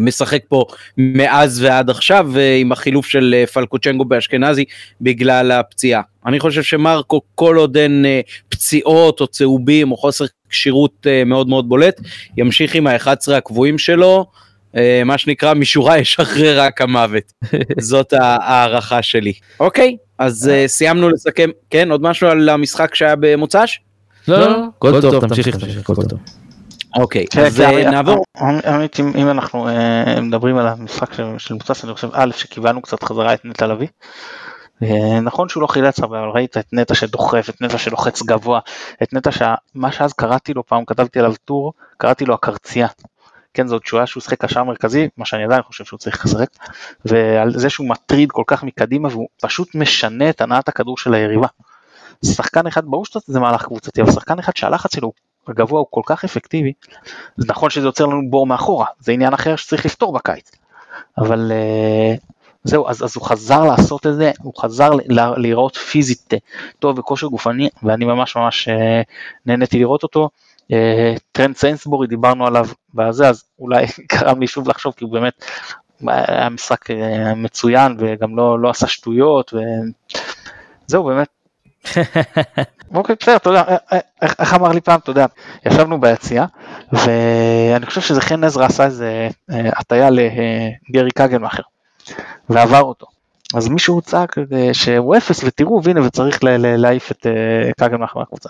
[0.00, 0.64] משחק פה
[0.98, 4.64] מאז ועד עכשיו עם החילוף של פלקוצ'נגו באשכנזי
[5.00, 6.02] בגלל הפציעה.
[6.28, 8.04] אני חושב שמרקו כל עוד אין
[8.48, 12.00] פציעות או צהובים או חוסר כשירות מאוד מאוד בולט
[12.36, 14.26] ימשיך עם ה-11 הקבועים שלו
[15.04, 17.32] מה שנקרא משורה ישחרר רק המוות.
[17.80, 19.32] זאת הערכה שלי.
[19.60, 21.50] אוקיי אז סיימנו לסכם.
[21.70, 23.80] כן עוד משהו על המשחק שהיה במוצ"ש?
[24.28, 25.48] לא, לא, כל טוב תמשיך
[25.82, 26.18] כל טוב.
[26.96, 28.24] אוקיי, אז נעבור.
[28.36, 29.68] האמת אם אנחנו
[30.22, 34.47] מדברים על המשחק של מוצס, אני חושב א' שקיבלנו קצת חזרה את נטע לביא, אה,
[35.22, 38.60] נכון שהוא לא חילץ הרבה, אבל ראית את נטע שדוחף, את נטע שלוחץ גבוה,
[39.02, 42.88] את נטע שמה שאז קראתי לו פעם, כתבתי עליו טור, קראתי לו הקרצייה.
[43.54, 46.48] כן, זאת תשואה שהוא שיחק קשר מרכזי, מה שאני עדיין חושב שהוא צריך לשחק,
[47.04, 51.46] ועל זה שהוא מטריד כל כך מקדימה והוא פשוט משנה את הנעת הכדור של היריבה.
[52.24, 55.12] שחקן אחד, ברור שזה מהלך קבוצתי, אבל שחקן אחד שהלחץ שלו
[55.48, 56.72] הגבוה הוא כל כך אפקטיבי,
[57.36, 60.50] זה נכון שזה יוצר לנו בור מאחורה, זה עניין אחר שצריך לפתור בקיץ,
[61.18, 64.90] אבל uh, זהו, אז, אז הוא חזר לעשות את זה, הוא חזר
[65.36, 66.38] להיראות פיזית אה,
[66.78, 68.72] טוב וכושר גופני, ואני ממש ממש uh,
[69.46, 70.28] נהניתי לראות אותו.
[70.72, 70.74] Uh,
[71.32, 75.44] טרנט סיינסבורי דיברנו עליו בזה, אז אולי גרם לי שוב לחשוב, כי הוא באמת
[76.08, 76.90] היה משחק
[77.36, 79.52] מצוין וגם לא, לא עשה שטויות,
[80.88, 81.28] וזהו באמת.
[82.94, 83.62] אוקיי, בסדר, אתה יודע,
[84.22, 85.26] איך אמר לי פעם, אתה יודע,
[85.66, 86.46] ישבנו ביציאה,
[86.92, 91.62] ואני חושב שזה חן עזרא עשה איזה הטיה לגרי קגנמאכר.
[92.48, 93.06] ועבר אותו.
[93.54, 98.48] אז מישהו צעק אה, שהוא אפס ותראו והנה וצריך להעיף את אה, קגנמח מהקבוצה.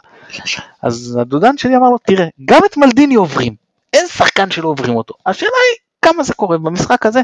[0.82, 3.54] אז הדודן שלי אמר לו תראה גם את מלדיני עוברים
[3.92, 7.20] אין שחקן שלא עוברים אותו השאלה היא כמה זה קורה במשחק הזה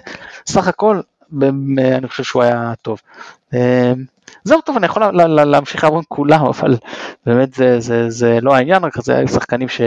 [0.47, 1.01] סך הכל
[1.99, 3.01] אני חושב שהוא היה טוב.
[4.37, 5.03] אה, זהו טוב אני יכול
[5.45, 6.77] להמשיך לעבור עם כולם אבל
[7.27, 9.81] באמת זה, זה, זה לא העניין רק זה היו שחקנים ש...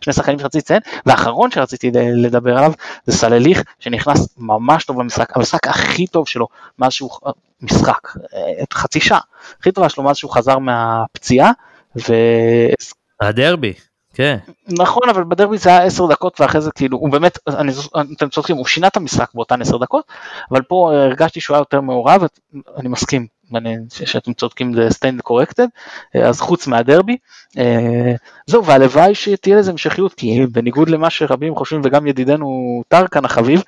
[0.00, 2.72] שני שחקנים שרציתי לציין והאחרון שרציתי לדבר עליו
[3.06, 6.46] זה סלליך שנכנס ממש טוב במשחק המשחק הכי טוב שלו
[6.78, 7.10] מאז שהוא
[7.62, 8.14] משחק
[8.72, 9.20] חצי שעה
[9.60, 11.50] הכי טובה שלו מאז שהוא חזר מהפציעה.
[11.96, 12.14] ו...
[13.20, 13.72] הדרבי.
[14.14, 14.38] כן.
[14.68, 17.72] נכון אבל בדרבי זה היה 10 דקות ואחרי זה כאילו הוא באמת אני,
[18.16, 20.04] אתם צודקים הוא שינה את המשחק באותן 10 דקות
[20.50, 22.22] אבל פה הרגשתי שהוא היה יותר מעורב
[22.76, 23.26] אני מסכים
[24.04, 25.66] שאתם צודקים זה stand corrected
[26.14, 27.16] אז חוץ מהדרבי
[27.58, 28.12] אה,
[28.46, 33.62] זהו והלוואי שתהיה לזה המשכיות כי בניגוד למה שרבים חושבים וגם ידידנו טרקן החביב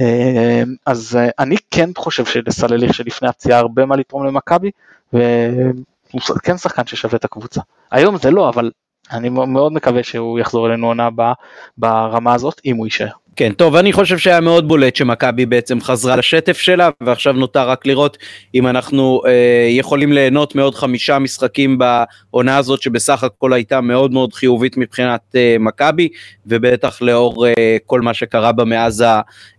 [0.00, 4.70] אה, אז אה, אני כן חושב שלסלליך שלפני הפציעה הרבה מה לתרום למכבי
[5.12, 8.70] והוא כן שחקן ששווה את הקבוצה היום זה לא אבל
[9.12, 11.32] אני מאוד מקווה שהוא יחזור אלינו עונה הבאה
[11.78, 13.08] ברמה הזאת, אם הוא יישאר.
[13.40, 17.86] כן, טוב, אני חושב שהיה מאוד בולט שמכבי בעצם חזרה לשטף שלה, ועכשיו נותר רק
[17.86, 18.18] לראות
[18.54, 24.32] אם אנחנו אה, יכולים ליהנות מעוד חמישה משחקים בעונה הזאת, שבסך הכל הייתה מאוד מאוד
[24.32, 26.08] חיובית מבחינת אה, מכבי,
[26.46, 29.04] ובטח לאור אה, כל מה שקרה בה מאז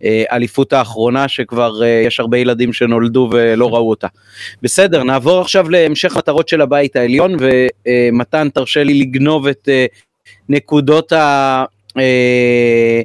[0.01, 4.07] האליפות האחרונה, שכבר אה, יש הרבה ילדים שנולדו ולא ראו אותה.
[4.61, 9.85] בסדר, נעבור עכשיו להמשך מטרות של הבית העליון, ומתן, תרשה לי לגנוב את אה,
[10.49, 11.65] נקודות ה...
[11.97, 13.01] אה, אה,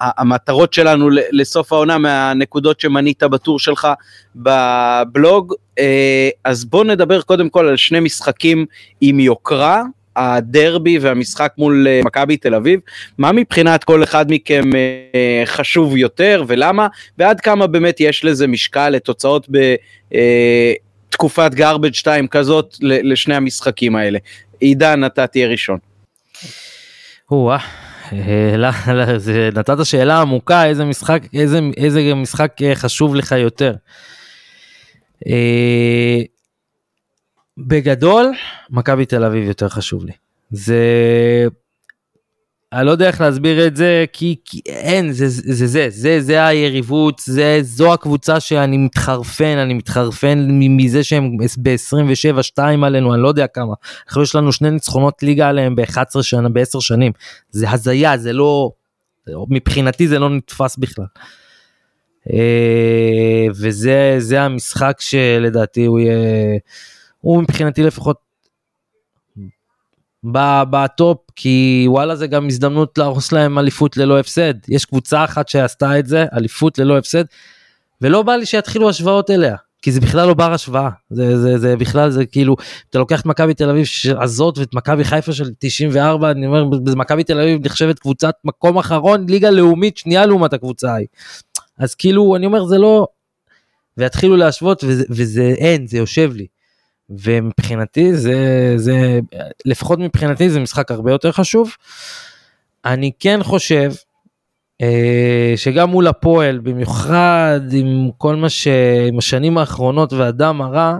[0.00, 3.88] המטרות שלנו לסוף העונה מהנקודות שמנית בטור שלך
[4.36, 5.54] בבלוג.
[5.78, 8.66] אה, אז בואו נדבר קודם כל על שני משחקים
[9.00, 9.82] עם יוקרה.
[10.16, 12.80] הדרבי והמשחק מול אה, מכבי תל אביב,
[13.18, 14.62] מה מבחינת כל אחד מכם
[15.44, 19.48] חשוב יותר ולמה, ועד כמה באמת יש לזה משקל לתוצאות
[21.10, 24.18] בתקופת garbage 2 כזאת לשני המשחקים האלה.
[24.60, 25.78] עידן, אתה תהיה ראשון.
[27.52, 27.58] אה,
[29.54, 33.74] נתת שאלה עמוקה איזה משחק איזה איזה משחק אה, חשוב לך יותר.
[35.26, 36.20] אה,
[37.58, 38.32] בגדול
[38.70, 40.12] מכבי תל אביב יותר חשוב לי
[40.50, 40.78] זה
[42.74, 46.20] אני לא יודע איך להסביר את זה כי, כי אין זה זה זה זה זה
[46.20, 53.22] זה היריבות זה זו הקבוצה שאני מתחרפן אני מתחרפן מזה שהם ב-27 2 עלינו אני
[53.22, 53.74] לא יודע כמה.
[54.06, 57.12] עכשיו יש לנו שני ניצחונות ליגה עליהם ב-11 שנה ב-10 שנים
[57.50, 58.70] זה הזיה זה לא
[59.48, 61.06] מבחינתי זה לא נתפס בכלל.
[62.32, 66.58] אה, וזה זה המשחק שלדעתי הוא יהיה
[67.20, 68.23] הוא מבחינתי לפחות
[70.70, 74.54] בטופ כי וואלה זה גם הזדמנות להרוס להם אליפות ללא הפסד.
[74.68, 77.24] יש קבוצה אחת שעשתה את זה אליפות ללא הפסד
[78.00, 80.90] ולא בא לי שיתחילו השוואות אליה כי זה בכלל לא בר השוואה.
[81.10, 82.56] זה זה זה בכלל זה כאילו
[82.90, 83.86] אתה לוקח את מכבי תל אביב
[84.20, 86.64] הזאת ואת מכבי חיפה של 94 אני אומר
[86.96, 91.06] מכבי תל אביב נחשבת קבוצת מקום אחרון ליגה לאומית שנייה לעומת הקבוצה ההיא.
[91.78, 93.06] אז כאילו אני אומר זה לא
[93.96, 96.46] ויתחילו להשוות וזה, וזה אין זה יושב לי
[97.10, 99.20] ומבחינתי זה זה
[99.64, 101.70] לפחות מבחינתי זה משחק הרבה יותר חשוב.
[102.84, 103.92] אני כן חושב
[104.82, 110.98] אה, שגם מול הפועל במיוחד עם כל מה שעם השנים האחרונות והדם הרע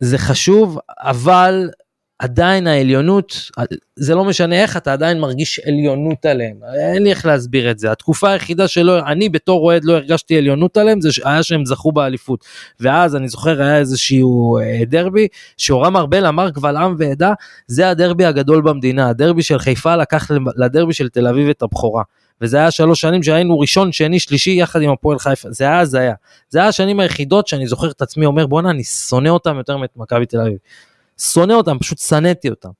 [0.00, 1.70] זה חשוב אבל
[2.18, 3.50] עדיין העליונות,
[3.96, 6.56] זה לא משנה איך, אתה עדיין מרגיש עליונות עליהם.
[6.92, 7.92] אין לי איך להסביר את זה.
[7.92, 12.44] התקופה היחידה שלא, אני בתור אוהד לא הרגשתי עליונות עליהם, זה היה שהם זכו באליפות.
[12.80, 17.32] ואז אני זוכר היה איזשהו אה, דרבי, שאורם ארבל אמר קבל עם ועדה,
[17.66, 19.08] זה הדרבי הגדול במדינה.
[19.08, 22.02] הדרבי של חיפה לקח לדרבי של תל אביב את הבכורה.
[22.40, 26.14] וזה היה שלוש שנים שהיינו ראשון, שני, שלישי יחד עם הפועל חיפה, זה היה הזיה.
[26.48, 29.90] זה היה השנים היחידות שאני זוכר את עצמי אומר בואנה אני שונא אותם יותר מאת
[29.96, 30.56] מכבי תל אביב.
[31.18, 32.70] שונא אותם, פשוט שנאתי אותם.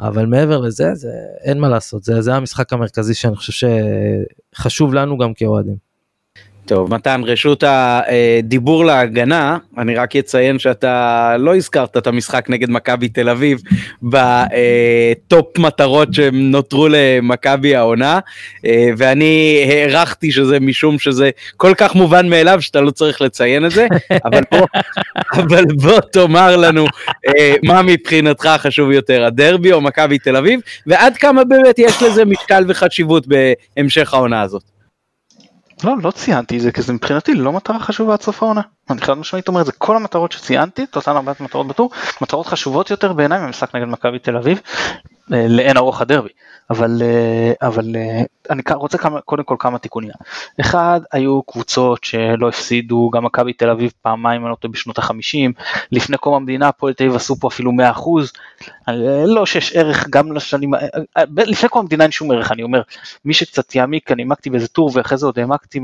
[0.00, 3.68] אבל מעבר לזה, זה אין מה לעשות, זה, זה המשחק המרכזי שאני חושב
[4.54, 5.91] שחשוב לנו גם כאוהדים.
[6.66, 13.08] טוב, מתן, רשות הדיבור להגנה, אני רק אציין שאתה לא הזכרת את המשחק נגד מכבי
[13.08, 13.60] תל אביב
[14.02, 18.18] בטופ מטרות שנותרו למכבי העונה,
[18.96, 23.86] ואני הערכתי שזה משום שזה כל כך מובן מאליו שאתה לא צריך לציין את זה,
[24.26, 24.66] אבל בוא,
[25.32, 26.86] אבל בוא תאמר לנו
[27.64, 32.64] מה מבחינתך חשוב יותר, הדרבי או מכבי תל אביב, ועד כמה באמת יש לזה משקל
[32.68, 33.26] וחשיבות
[33.76, 34.71] בהמשך העונה הזאת.
[35.84, 38.60] לא, לא ציינתי את זה, כי זה מבחינתי לא מטרה חשובה עד סוף העונה.
[38.90, 41.90] אני חד משמעית אומר, זה כל המטרות שציינתי, את אותן ארבעת מטרות בטור,
[42.20, 44.60] מטרות חשובות יותר בעיניי ממשחק נגד מכבי תל אביב,
[45.28, 46.28] לאין ארוך הדרבי.
[46.72, 50.10] אבל, אה, אבל אה, אני רוצה כמה, קודם כל כמה תיקונים.
[50.60, 55.52] אחד, היו קבוצות שלא הפסידו, גם מכבי תל אביב פעמיים, אני לא טועה, בשנות החמישים,
[55.92, 57.72] לפני קום המדינה, הפועל תל אביב עשו פה אפילו
[58.88, 58.92] 100%,
[59.26, 60.70] לא שיש ערך גם לשנים,
[61.36, 62.82] לפני קום המדינה אין שום ערך, אני אומר,
[63.24, 65.80] מי שקצת יעמיק, אני העמקתי באיזה טור ואחרי זה עוד העמקתי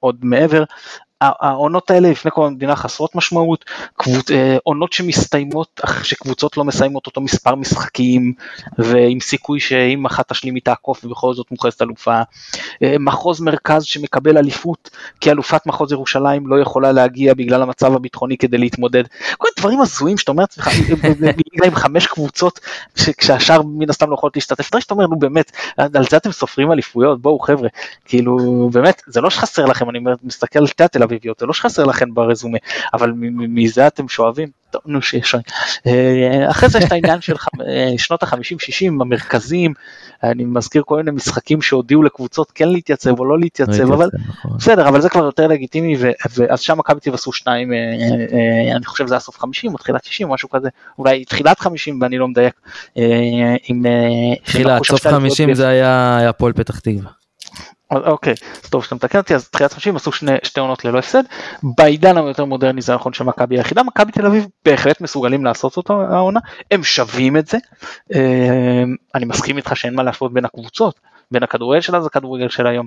[0.00, 0.64] עוד מעבר,
[1.20, 3.64] העונות האלה לפני כל המדינה חסרות משמעות.
[4.30, 8.32] אה, עונות שמסתיימות, שקבוצות לא מסיימות אותו מספר משחקים,
[8.78, 12.20] ועם סיכוי שאם אחת תשלים היא תעקוף ובכל זאת מוכרזת אלופה,
[12.82, 18.38] אה, מחוז מרכז שמקבל אליפות, כי אלופת מחוז ירושלים לא יכולה להגיע בגלל המצב הביטחוני
[18.38, 19.04] כדי להתמודד,
[19.36, 20.68] כל מיני דברים הזויים שאתה אומר לעצמך,
[21.20, 22.60] ליגה עם חמש קבוצות,
[22.94, 27.22] כשהשאר מן הסתם לא יכולות להשתתף, שאתה אומר, נו באמת, על זה אתם סופרים אליפויות,
[27.22, 27.68] בואו חבר'ה,
[28.04, 28.36] כאילו,
[28.72, 32.14] באמת, זה לא שחסר לכם, אני מסתכל על שתי התל אביביות, זה לא שחסר לכם
[32.14, 32.58] ברזומה,
[32.94, 33.12] אבל
[33.48, 34.48] מזה אתם שואבים?
[34.70, 35.34] טוב, נו שיש.
[35.86, 39.74] אה, אחרי זה יש את העניין של אה, שנות ה-50-60, המרכזים,
[40.22, 44.50] אני מזכיר כל מיני משחקים שהודיעו לקבוצות כן להתייצב או לא להתייצב, אבל נכון.
[44.58, 45.96] בסדר, אבל זה כבר יותר לגיטימי,
[46.36, 50.28] ואז שם מכבי עשו שניים, אה, אני חושב זה היה סוף 50 או תחילת 60
[50.28, 50.68] או משהו כזה,
[50.98, 52.54] אולי תחילת 50 ואני לא מדייק.
[54.44, 57.17] תחילת, סוף 50 זה היה הפועל פתח תקווה.
[57.90, 58.34] אוקיי,
[58.70, 61.22] טוב שאתה מתקן אותי, אז תחילת 50 עשו שני, שתי עונות ללא הפסד,
[61.62, 66.40] בעידן היותר מודרני זה נכון שמכבי היחידה, מכבי תל אביב בהחלט מסוגלים לעשות אותו העונה,
[66.70, 67.58] הם שווים את זה,
[68.14, 68.82] אה,
[69.14, 72.86] אני מסכים איתך שאין מה להשוות בין הקבוצות, בין הכדורגל של אז לכדורגל של היום,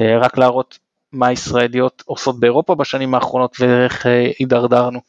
[0.00, 0.78] אה, רק להראות
[1.12, 5.00] מה הישראליות עושות באירופה בשנים האחרונות ואיך אה, הידרדרנו.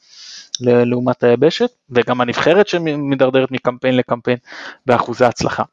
[0.62, 4.38] לעומת היבשת וגם הנבחרת שמדרדרת מקמפיין לקמפיין
[4.86, 5.64] באחוזי הצלחה.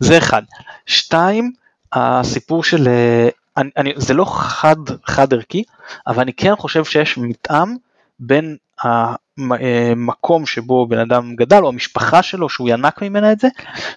[0.00, 0.42] זה אחד.
[0.86, 1.52] שתיים,
[1.92, 5.62] הסיפור של, אה, אני, אני, זה לא חד, חד ערכי,
[6.06, 7.76] אבל אני כן חושב שיש מתאם
[8.18, 13.48] בין המקום שבו בן אדם גדל או המשפחה שלו שהוא ינק ממנה את זה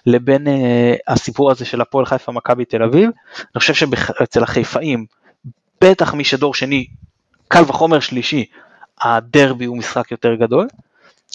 [0.06, 3.10] לבין אה, הסיפור הזה של הפועל חיפה מכבי תל אביב.
[3.38, 5.06] אני חושב שאצל החיפאים
[5.80, 6.86] בטח מי שדור שני
[7.48, 8.44] קל וחומר שלישי
[9.00, 10.68] הדרבי הוא משחק יותר גדול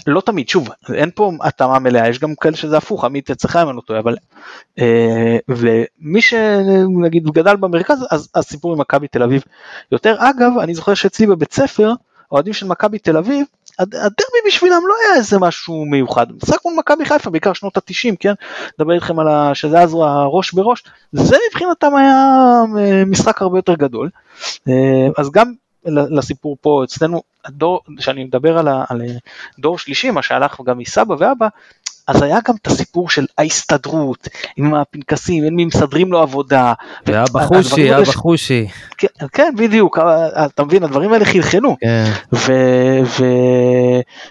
[0.08, 3.70] לא תמיד, שוב, אין פה התאמה מלאה, יש גם כאלה שזה הפוך, עמית אצלך אם
[3.70, 4.16] אני לא טועה, אבל...
[4.80, 9.44] אה, ומי שנגיד גדל במרכז, אז הסיפור עם מכבי תל אביב
[9.92, 10.16] יותר.
[10.20, 11.94] אגב, אני זוכר שאצלי בבית ספר,
[12.32, 13.46] אוהדים של מכבי תל אביב,
[13.80, 16.28] הדרבי בשבילם לא היה איזה משהו מיוחד.
[16.44, 18.34] משחק מול מכבי חיפה, בעיקר שנות ה-90, כן?
[18.80, 19.56] מדבר איתכם על ה...
[19.56, 22.26] שזה אז הראש בראש, זה מבחינתם היה
[22.78, 24.10] אה, משחק הרבה יותר גדול.
[24.68, 25.54] אה, אז גם
[25.86, 29.02] לסיפור פה אצלנו הדור שאני מדבר על, על
[29.60, 31.48] דור שלישי מה שהלך גם מסבא ואבא
[32.12, 36.74] אז היה גם את הסיפור של ההסתדרות עם הפנקסים, אין מי מסדרים לו עבודה.
[37.06, 38.68] ואבא חושי, אבא חושי.
[38.98, 40.00] כן, כן, בדיוק,
[40.46, 41.76] אתה מבין, הדברים האלה חלחלו.
[41.82, 42.12] כן.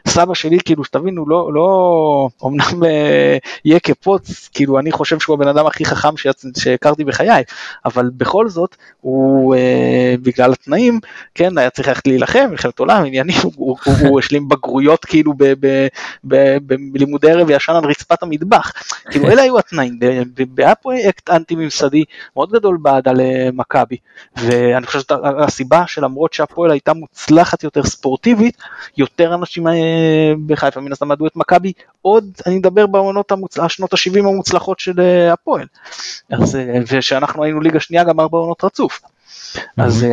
[0.07, 5.49] וסבא שלי, כאילו, שתבינו, לא, לא, אמנם אה, יהיה כפוץ, כאילו, אני חושב שהוא הבן
[5.49, 6.15] אדם הכי חכם
[6.59, 7.43] שהכרתי בחיי,
[7.85, 11.01] אבל בכל זאת, הוא, אה, בגלל התנאים,
[11.35, 15.33] כן, היה צריך ללכת להילחם, מלחמת עולם, עניינים, הוא השלים בגרויות, כאילו,
[16.25, 18.73] בלימודי ערב ישן על רצפת המטבח.
[19.11, 19.99] כאילו אלה היו התנאים,
[20.57, 22.05] והיה פרויקט אנטי ממסדי
[22.37, 23.97] מאוד גדול בעדה למכבי,
[24.37, 28.57] ואני חושב שהסיבה שלמרות שהפועל הייתה מוצלחת יותר ספורטיבית,
[28.97, 33.93] יותר אנשים אה, בחיפה מן הסתם ידעו את מכבי, עוד אני מדבר בעונות המוצלח, שנות
[33.93, 35.67] ה-70 המוצלחות של אה, הפועל,
[36.31, 39.01] אז, אה, ושאנחנו היינו ליגה שנייה גם ארבע עונות רצוף.
[39.77, 40.07] אז,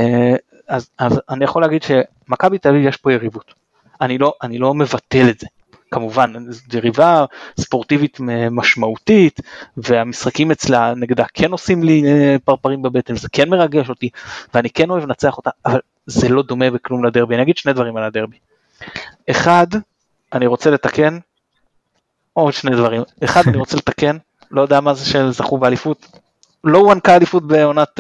[0.68, 3.54] אז, אז אני יכול להגיד שמכבי תל אביב יש פה יריבות.
[4.02, 5.48] אני לא, אני לא מבטל את זה.
[5.92, 6.34] כמובן
[6.74, 7.26] יריבה
[7.60, 8.18] ספורטיבית
[8.52, 9.40] משמעותית
[9.78, 14.10] והמשחקים אצלה נגדה כן עושים לי אה, פרפרים בבטן זה כן מרגש אותי
[14.54, 17.98] ואני כן אוהב לנצח אותה אבל זה לא דומה בכלום לדרבי אני אגיד שני דברים
[17.98, 18.38] על הדרבי.
[19.32, 19.68] אחד
[20.34, 21.18] אני רוצה לתקן
[22.34, 24.18] עוד שני דברים אחד אני רוצה לתקן
[24.52, 26.08] לא יודע מה זה שזכו באליפות
[26.64, 28.00] לא הוענקה אליפות בעונת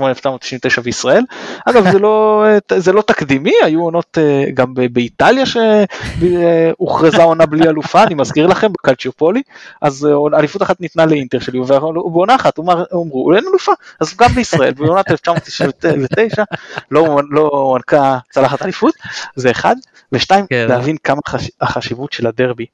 [0.00, 1.22] 1998-1999 בישראל.
[1.66, 2.44] אגב זה לא,
[2.76, 4.18] זה לא תקדימי, היו עונות
[4.54, 9.42] גם באיטליה שהוכרזה עונה בלי אלופה, אני מזכיר לכם, בקלצ'יופולי,
[9.82, 15.10] אז אליפות אחת ניתנה לאינטר שלי, ובעונה אחת אמרו, אין אלופה, אז גם בישראל, בעונת
[15.10, 16.42] 1999
[16.90, 18.94] לא, לא הוענקה צלחת אליפות,
[19.36, 19.76] זה אחד,
[20.12, 20.66] ושתיים, כן.
[20.68, 21.50] להבין כמה חש...
[21.60, 22.66] החשיבות של הדרבי.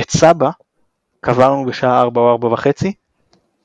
[0.00, 0.50] את סבא
[1.20, 2.92] קבענו בשעה 4 או 4 וחצי,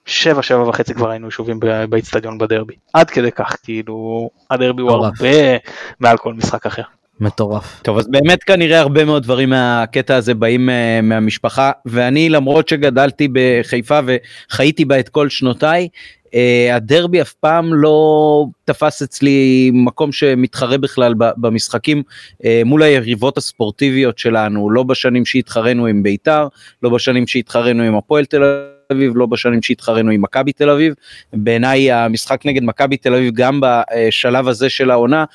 [0.06, 2.74] 7 7 וחצי כבר היינו ישובים באיצטדיון בדרבי.
[2.94, 5.58] עד כדי כך, כאילו, הדרבי הוא הרבה
[6.00, 6.84] מעל כל משחק אחר.
[7.22, 7.82] מטורף.
[7.84, 13.28] טוב אז באמת כנראה הרבה מאוד דברים מהקטע הזה באים uh, מהמשפחה ואני למרות שגדלתי
[13.34, 15.88] בחיפה וחייתי בה את כל שנותיי
[16.26, 16.30] uh,
[16.74, 24.70] הדרבי אף פעם לא תפס אצלי מקום שמתחרה בכלל במשחקים uh, מול היריבות הספורטיביות שלנו
[24.70, 26.48] לא בשנים שהתחרנו עם בית"ר
[26.84, 28.81] לא בשנים שהתחרנו עם הפועל תל אביב
[29.16, 30.94] לא בשנים שהתחרנו עם מכבי תל אביב.
[31.34, 35.26] בעיניי המשחק נגד מכבי תל אביב גם בשלב הזה של העונה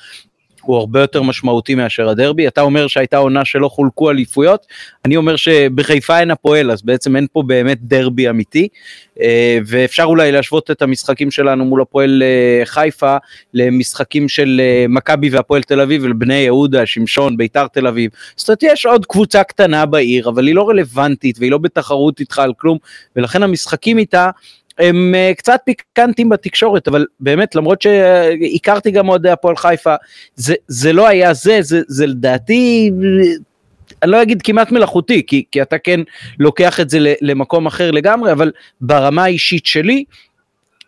[0.67, 2.47] הוא הרבה יותר משמעותי מאשר הדרבי.
[2.47, 4.67] אתה אומר שהייתה עונה שלא חולקו אליפויות,
[5.05, 8.67] אני אומר שבחיפה אין הפועל, אז בעצם אין פה באמת דרבי אמיתי,
[9.21, 13.17] אה, ואפשר אולי להשוות את המשחקים שלנו מול הפועל אה, חיפה
[13.53, 18.11] למשחקים של אה, מכבי והפועל תל אביב, ולבני יהודה, שמשון, ביתר תל אביב.
[18.35, 22.39] זאת אומרת, יש עוד קבוצה קטנה בעיר, אבל היא לא רלוונטית והיא לא בתחרות איתך
[22.39, 22.77] על כלום,
[23.15, 24.29] ולכן המשחקים איתה
[24.79, 29.95] הם uh, קצת פיקנטים בתקשורת, אבל באמת, למרות שהכרתי גם אוהדי הפועל חיפה,
[30.35, 32.91] זה, זה לא היה זה, זה, זה לדעתי,
[34.03, 35.99] אני לא אגיד כמעט מלאכותי, כי, כי אתה כן
[36.39, 38.51] לוקח את זה למקום אחר לגמרי, אבל
[38.81, 40.03] ברמה האישית שלי,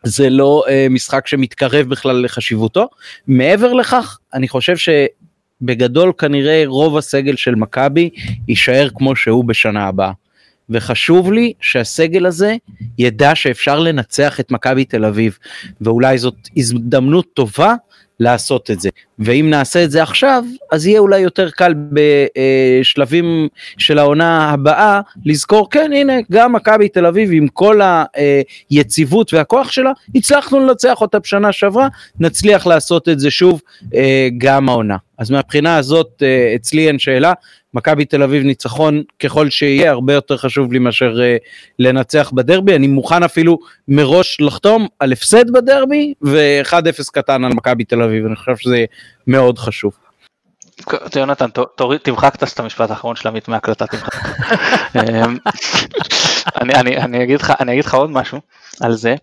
[0.04, 2.88] זה לא uh, משחק שמתקרב בכלל לחשיבותו.
[3.28, 8.10] מעבר לכך, אני חושב שבגדול כנראה רוב הסגל של מכבי
[8.48, 10.12] יישאר כמו שהוא בשנה הבאה.
[10.70, 12.56] וחשוב לי שהסגל הזה
[12.98, 15.38] ידע שאפשר לנצח את מכבי תל אביב,
[15.82, 17.74] ואולי זאת הזדמנות טובה
[18.20, 18.90] לעשות את זה.
[19.20, 23.48] ואם נעשה את זה עכשיו, אז יהיה אולי יותר קל בשלבים
[23.78, 27.82] של העונה הבאה לזכור, כן, הנה, גם מכבי תל אביב עם כל
[28.70, 31.88] היציבות והכוח שלה, הצלחנו לנצח אותה בשנה שעברה,
[32.20, 33.62] נצליח לעשות את זה שוב
[33.96, 34.98] אה, גם העונה.
[35.18, 37.34] אז מהבחינה הזאת אה, אצלי אין שאלה,
[37.74, 41.44] מכבי תל אביב ניצחון ככל שיהיה, הרבה יותר חשוב לי מאשר uh,
[41.80, 48.02] לנצח בדרבי, אני מוכן אפילו מראש לחתום על הפסד בדרבי ו-1-0 קטן על מכבי תל
[48.02, 48.86] אביב, אני חושב שזה
[49.28, 49.98] מאוד חשוב.
[51.16, 51.48] יונתן,
[52.04, 54.16] תמחק את המשפט האחרון של עמית מהקלטה, תמחק.
[54.96, 55.38] אמ,
[56.62, 57.24] אני
[57.74, 58.40] אגיד לך עוד משהו
[58.82, 59.16] על זה,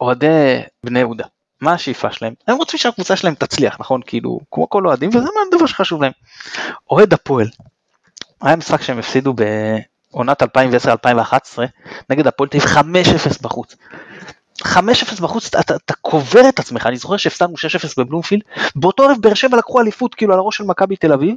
[0.00, 1.24] אוהדי בני יהודה.
[1.60, 2.34] מה השאיפה שלהם?
[2.48, 4.00] הם רוצים שהקבוצה שלהם תצליח, נכון?
[4.06, 6.12] כאילו, כמו כל אוהדים, וזה מה הדבר שחשוב להם.
[6.90, 7.46] אוהד הפועל,
[8.42, 9.34] היה משחק שהם הפסידו
[10.12, 10.46] בעונת 2010-2011
[12.10, 13.76] נגד הפועל תל אביב 5-0 בחוץ.
[14.64, 17.58] 5-0 בחוץ אתה, אתה, אתה קובר את עצמך, אני זוכר שהפסדנו 6-0
[17.98, 18.42] בבלומפילד,
[18.76, 21.36] באותו ערב באר שבע לקחו אליפות כאילו על הראש של מכבי תל אביב,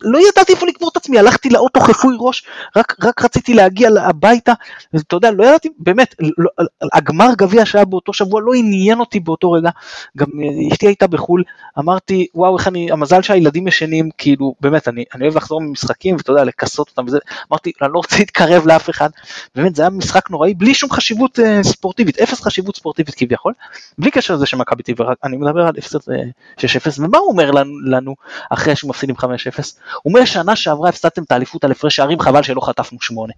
[0.00, 2.44] לא ידעתי איפה לקבור את עצמי, הלכתי לאוטו חפוי ראש,
[2.76, 4.52] רק, רק רציתי להגיע הביתה,
[4.92, 6.50] ואתה יודע, לא ידעתי, באמת, לא,
[6.92, 9.70] הגמר גביע שהיה באותו שבוע לא עניין אותי באותו רגע,
[10.16, 10.26] גם
[10.72, 11.42] אשתי הייתה בחו"ל,
[11.78, 16.32] אמרתי, וואו, איך אני, המזל שהילדים ישנים, כאילו, באמת, אני, אני אוהב לחזור ממשחקים, ואתה
[16.32, 17.18] יודע, לכסות אותם וזה,
[17.52, 19.10] אמרתי, אני לא רוצה להתקרב לאף אחד,
[19.54, 23.52] באמת, זה היה משחק נוראי, בלי שום חשיבות אה, ספורטיבית, אפס חשיבות ספורטיבית כביכול,
[23.98, 28.14] בלי קשר לזה שמכבי טבעי, אני מדבר על 6-0, אה, ומה הוא אומר לנו, לנו
[28.50, 29.55] אחרי שהוא מפסיד עם 5-0?
[30.02, 33.32] הוא אומר שנה שעברה הפסדתם את האליפות על הפרש שערים, חבל שלא חטפנו שמונה.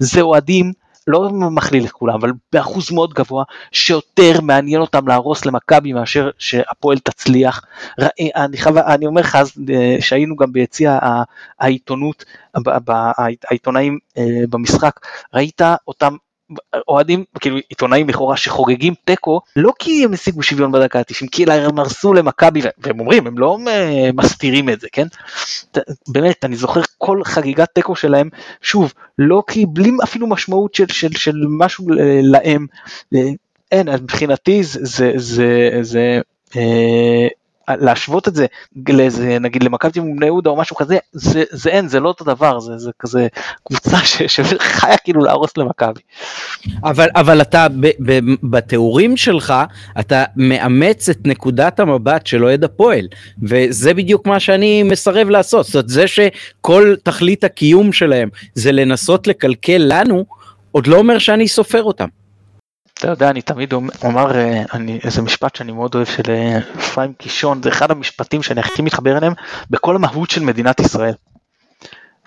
[0.00, 0.72] זה אוהדים,
[1.06, 6.98] לא מכליל את כולם, אבל באחוז מאוד גבוה, שיותר מעניין אותם להרוס למכבי מאשר שהפועל
[6.98, 7.64] תצליח.
[8.36, 9.38] אני, חייב, אני אומר לך,
[9.70, 10.98] אה, שהיינו גם ביציע
[11.60, 12.24] העיתונות,
[13.48, 15.00] העיתונאים אה, במשחק,
[15.34, 16.16] ראית אותם
[16.88, 21.78] אוהדים, כאילו עיתונאים לכאורה שחוגגים תיקו, לא כי הם השיגו שוויון בדקה ה-90, כי הם
[21.78, 23.58] הרסו למכבי, והם אומרים, הם לא
[24.14, 25.06] מסתירים את זה, כן?
[26.08, 28.28] באמת, אני זוכר כל חגיגת תיקו שלהם,
[28.62, 31.86] שוב, לא כי בלי אפילו משמעות של, של, של משהו
[32.22, 32.66] להם,
[33.72, 36.20] אין, מבחינתי זה, זה, זה, זה
[36.56, 37.28] אה,
[37.68, 38.46] להשוות את זה
[38.88, 42.60] לאיזה נגיד למכבי בני יהודה או משהו כזה זה, זה אין זה לא אותו דבר
[42.60, 43.28] זה, זה כזה
[43.64, 46.00] קבוצה ש, שחיה כאילו להרוס למכבי.
[46.84, 49.54] אבל אבל אתה ב, ב, בתיאורים שלך
[50.00, 53.08] אתה מאמץ את נקודת המבט של אוהד הפועל
[53.42, 59.26] וזה בדיוק מה שאני מסרב לעשות זאת אומרת זה שכל תכלית הקיום שלהם זה לנסות
[59.26, 60.24] לקלקל לנו
[60.72, 62.08] עוד לא אומר שאני סופר אותם.
[62.94, 63.72] אתה יודע, אני תמיד
[64.02, 66.22] אומר, אה, אני, איזה משפט שאני מאוד אוהב של
[66.78, 69.32] אפרים אה, קישון, זה אחד המשפטים שאני הכי מתחבר אליהם
[69.70, 71.14] בכל המהות של מדינת ישראל.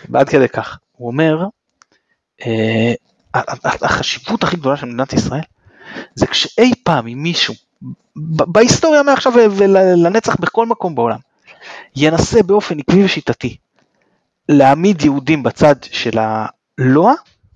[0.09, 0.79] ועד כדי כך.
[0.91, 1.45] הוא אומר,
[2.45, 2.93] אה,
[3.63, 5.41] החשיבות הכי גדולה של מדינת ישראל
[6.15, 7.53] זה כשאי פעם אם מישהו,
[8.47, 11.19] בהיסטוריה מעכשיו ולנצח בכל מקום בעולם,
[11.95, 13.57] ינסה באופן עקבי ושיטתי
[14.49, 17.13] להעמיד יהודים בצד של הלוע,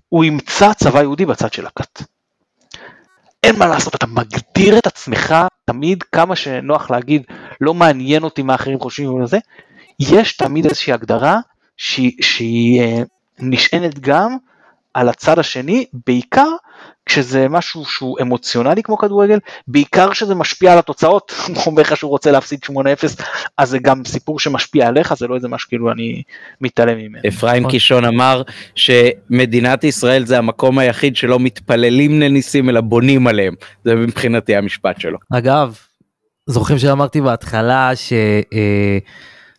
[0.09, 2.03] הוא ימצא צבא יהודי בצד של הכת.
[3.43, 5.35] אין מה לעשות, אתה מגדיר את עצמך
[5.65, 7.23] תמיד כמה שנוח להגיד,
[7.61, 9.37] לא מעניין אותי מה אחרים חושבים וזה,
[9.99, 11.39] יש תמיד איזושהי הגדרה
[11.77, 13.03] שהיא, אה,
[13.39, 14.37] נשענת גם
[14.93, 16.47] על הצד השני, בעיקר
[17.05, 22.09] כשזה משהו שהוא אמוציונלי כמו כדורגל, בעיקר כשזה משפיע על התוצאות, הוא אומר לך שהוא
[22.09, 22.73] רוצה להפסיד 8-0,
[23.57, 26.23] אז זה גם סיפור שמשפיע עליך, זה לא איזה משהו כאילו אני
[26.61, 27.21] מתעלם ממנו.
[27.27, 27.71] אפרים נכון.
[27.71, 28.41] קישון אמר
[28.75, 33.53] שמדינת ישראל זה המקום היחיד שלא מתפללים לניסים אלא בונים עליהם,
[33.85, 35.17] זה מבחינתי המשפט שלו.
[35.33, 35.77] אגב,
[36.47, 37.91] זוכרים שאמרתי בהתחלה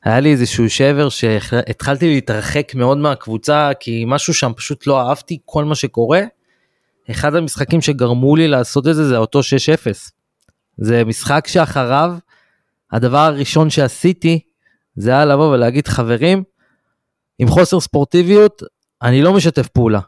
[0.04, 5.64] שהיה לי איזשהו שבר שהתחלתי להתרחק מאוד מהקבוצה כי משהו שם פשוט לא אהבתי כל
[5.64, 6.20] מה שקורה.
[7.10, 9.42] אחד המשחקים שגרמו לי לעשות את זה זה אותו 6-0.
[10.78, 12.14] זה משחק שאחריו
[12.92, 14.40] הדבר הראשון שעשיתי
[14.96, 16.42] זה היה לבוא ולהגיד חברים
[17.38, 18.62] עם חוסר ספורטיביות
[19.02, 20.00] אני לא משתף פעולה.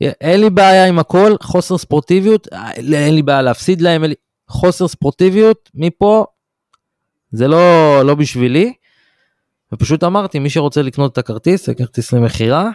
[0.00, 4.14] אין לי בעיה עם הכל חוסר ספורטיביות אין לי בעיה להפסיד להם לי...
[4.48, 6.24] חוסר ספורטיביות מפה
[7.32, 8.72] זה לא לא בשבילי.
[9.72, 12.70] ופשוט אמרתי מי שרוצה לקנות את הכרטיס זה כרטיס למכירה.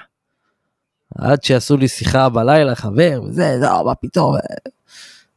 [1.18, 4.36] עד שעשו לי שיחה בלילה חבר וזה לא מה פתאום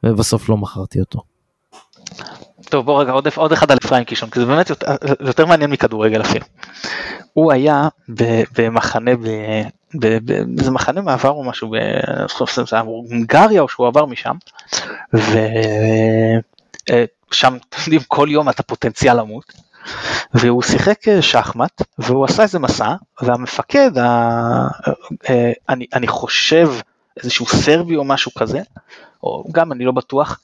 [0.03, 1.23] ובסוף לא מכרתי אותו.
[2.69, 4.87] טוב בוא רגע עוד, עוד אחד על אפרים קישון כי זה באמת יותר,
[5.21, 6.47] יותר מעניין מכדורגל אפילו.
[7.33, 7.89] הוא היה
[8.59, 9.11] במחנה
[9.95, 11.75] באיזה מחנה מעבר או משהו
[12.73, 14.37] בהונגריה או שהוא עבר משם
[17.31, 19.53] ושם יודעים כל יום אתה פוטנציאל למות
[20.35, 24.05] והוא שיחק אה, שחמט והוא עשה איזה מסע והמפקד ה...
[25.31, 26.73] אה, אני, אני חושב
[27.23, 28.61] איזשהו סרבי או משהו כזה
[29.23, 30.41] או גם אני לא בטוח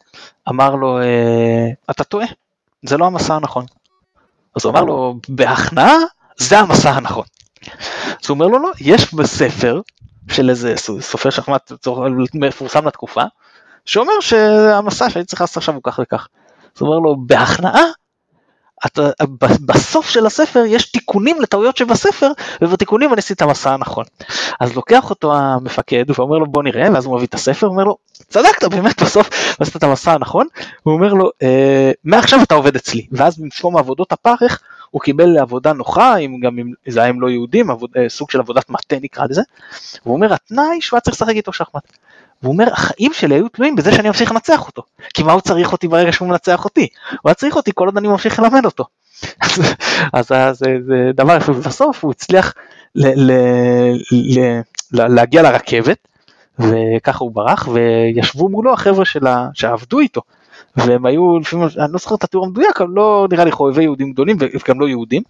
[0.48, 2.26] אמר לו אה, אתה טועה
[2.82, 3.64] זה לא המסע הנכון.
[4.56, 5.96] אז הוא אמר לו בהכנעה
[6.36, 7.24] זה המסע הנכון.
[8.22, 9.80] אז הוא אומר לו לא יש בספר
[10.28, 11.72] של איזה סופר שחמט
[12.34, 13.22] מפורסם לתקופה
[13.84, 16.28] שאומר שהמסע שהייתי צריך לעשות עכשיו הוא כך וכך.
[16.76, 17.84] אז הוא אומר לו בהכנעה
[18.86, 19.10] אתה,
[19.66, 24.04] בסוף של הספר יש תיקונים לטעויות שבספר ובתיקונים אני עשיתי את המסע הנכון.
[24.60, 27.96] אז לוקח אותו המפקד ואומר לו בוא נראה ואז הוא מביא את הספר ואומר לו
[28.28, 29.28] צדקת באמת בסוף
[29.60, 30.46] עשית את המסע הנכון
[30.82, 34.62] הוא אומר לו אה, מעכשיו אתה עובד אצלי ואז במקום עבודות הפרך
[34.92, 38.30] הוא קיבל עבודה נוחה אם גם אם זה היה עם לא יהודים עבוד, אה, סוג
[38.30, 39.42] של עבודת מטה נקרא לזה.
[40.04, 41.82] והוא אומר התנאי שהוא היה צריך לשחק איתו שחמט.
[42.42, 44.82] והוא אומר החיים שלי היו תלויים בזה שאני אמשיך לנצח אותו.
[45.14, 46.88] כי מה הוא צריך אותי ברגע שהוא מנצח אותי?
[47.10, 48.84] הוא היה צריך אותי כל עוד אני ממשיך ללמד אותו.
[50.12, 50.66] אז, זה,
[51.14, 51.52] דבר יפה.
[51.52, 52.54] ובסוף הוא הצליח
[52.94, 53.30] ל,
[54.92, 56.08] להגיע לרכבת
[56.58, 60.20] וככה הוא ברח וישבו מולו החבר'ה שלה, שעבדו איתו.
[60.76, 64.12] והם היו לפעמים אני לא זוכר את התיאור המדויק אבל לא נראה לי חובבי יהודים
[64.12, 65.22] גדולים וגם לא יהודים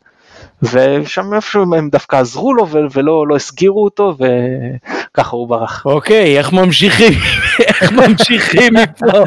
[0.62, 5.82] ושם איפשהו הם דווקא עזרו לו ולא לא הסגירו אותו וככה הוא ברח.
[5.84, 7.12] אוקיי, איך ממשיכים?
[7.68, 9.24] איך ממשיכים מפה?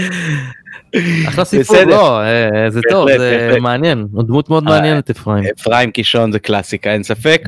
[1.27, 5.43] אחלה סיפור, לא, אה, זה טוב, זה מעניין, דמות מאוד מעניינת אפרים.
[5.59, 7.41] אפרים קישון זה קלאסיקה, אין ספק.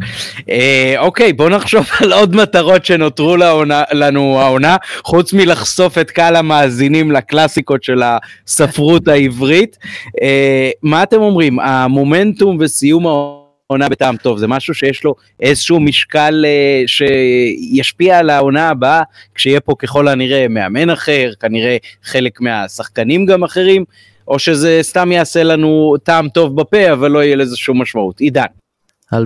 [0.49, 3.38] אה, אוקיי, בוא נחשוב על עוד מטרות שנותרו
[3.91, 9.77] לנו העונה, חוץ מלחשוף את קהל המאזינים לקלאסיקות של הספרות העברית.
[10.21, 13.47] אה, מה אתם אומרים, המומנטום וסיום העונה?
[13.68, 19.01] עונה בטעם טוב, זה משהו שיש לו איזשהו משקל אה, שישפיע על העונה הבאה,
[19.36, 23.86] כשיהיה פה ככל הנראה מאמן אחר, כנראה חלק מהשחקנים גם אחרים,
[24.28, 28.20] או שזה סתם יעשה לנו טעם טוב בפה, אבל לא יהיה לזה שום משמעות.
[28.20, 28.45] עידן.
[29.13, 29.18] 2012-13,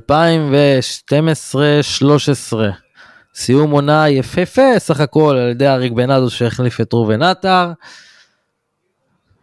[3.36, 7.72] סיום עונה יפהפה סך הכל על ידי אריק בנאדו שהחליף את ראובן עטר.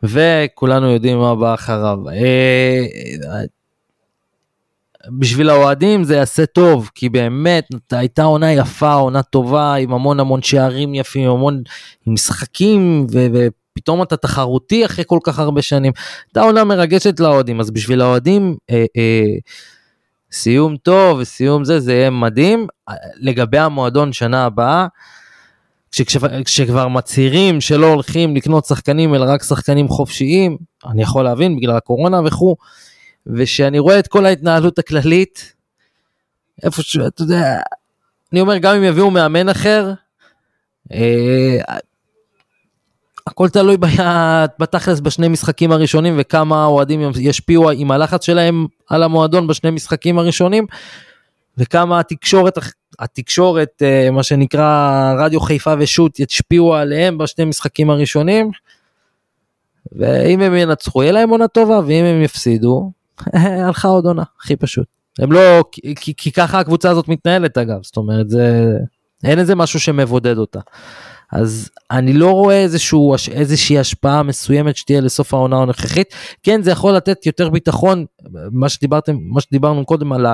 [0.03, 1.99] וכולנו יודעים מה בא אחריו.
[5.18, 10.42] בשביל האוהדים זה יעשה טוב, כי באמת הייתה עונה יפה, עונה טובה, עם המון המון
[10.42, 11.62] שערים יפים, המון
[12.07, 15.92] עם משחקים, ו- ופתאום אתה תחרותי אחרי כל כך הרבה שנים.
[16.26, 19.24] הייתה עונה מרגשת לאוהדים, אז בשביל האוהדים, אה, אה,
[20.32, 22.66] סיום טוב וסיום זה, זה יהיה מדהים.
[23.20, 24.86] לגבי המועדון שנה הבאה,
[26.44, 32.20] כשכבר מצהירים שלא הולכים לקנות שחקנים אלא רק שחקנים חופשיים, אני יכול להבין בגלל הקורונה
[32.24, 32.57] וכו',
[33.29, 35.53] ושאני רואה את כל ההתנהלות הכללית,
[36.62, 36.97] איפה ש...
[36.97, 37.61] אתה יודע,
[38.33, 39.93] אני אומר, גם אם יביאו מאמן אחר,
[40.93, 41.59] אה,
[43.26, 43.76] הכל תלוי
[44.61, 50.66] בתכלס בשני משחקים הראשונים וכמה אוהדים ישפיעו עם הלחץ שלהם על המועדון בשני משחקים הראשונים
[51.59, 52.59] וכמה התקשורת,
[52.99, 58.51] התקשורת, אה, מה שנקרא רדיו חיפה ושות' ישפיעו עליהם בשני משחקים הראשונים.
[59.93, 62.91] ואם הם ינצחו יהיה להם עונה טובה ואם הם יפסידו
[63.66, 64.86] הלכה עוד עונה הכי פשוט.
[65.18, 68.72] הם לא כי, כי, ככה הקבוצה הזאת מתנהלת אגב זאת אומרת זה
[69.24, 70.60] אין איזה משהו שמבודד אותה.
[71.32, 76.14] אז אני לא רואה איזשהו, איזושהי השפעה מסוימת שתהיה לסוף העונה הנוכחית.
[76.42, 78.04] כן, זה יכול לתת יותר ביטחון,
[78.52, 80.26] מה שדיברתם, מה שדיברנו קודם על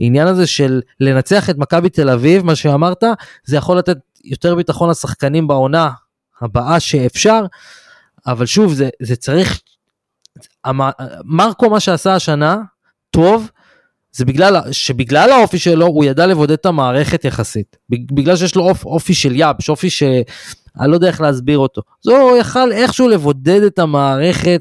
[0.00, 3.04] העניין הזה של לנצח את מכבי תל אביב, מה שאמרת,
[3.44, 5.90] זה יכול לתת יותר ביטחון לשחקנים בעונה
[6.40, 7.44] הבאה שאפשר,
[8.26, 9.60] אבל שוב, זה, זה צריך,
[11.24, 12.58] מרקו מה שעשה השנה,
[13.10, 13.50] טוב,
[14.12, 18.84] זה בגלל שבגלל האופי שלו הוא ידע לבודד את המערכת יחסית בגלל שיש לו אופ,
[18.84, 20.24] אופי של יבש אופי שאני
[20.78, 24.60] לא יודע איך להסביר אותו אז הוא יכל איכשהו לבודד את המערכת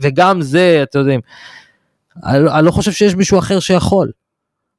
[0.00, 1.20] וגם זה אתם יודעים
[2.24, 4.10] אני, אני לא חושב שיש מישהו אחר שיכול.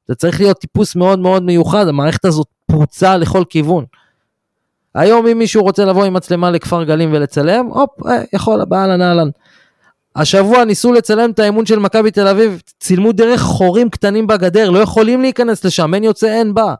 [0.08, 3.84] זה צריך להיות טיפוס מאוד מאוד מיוחד המערכת הזאת פרוצה לכל כיוון.
[4.94, 9.28] היום אם מישהו רוצה לבוא עם מצלמה לכפר גלים ולצלם הופ אה, יכול באהלן אהלן.
[10.16, 14.78] השבוע ניסו לצלם את האימון של מכבי תל אביב, צילמו דרך חורים קטנים בגדר, לא
[14.78, 16.74] יכולים להיכנס לשם, אין יוצא אין בא.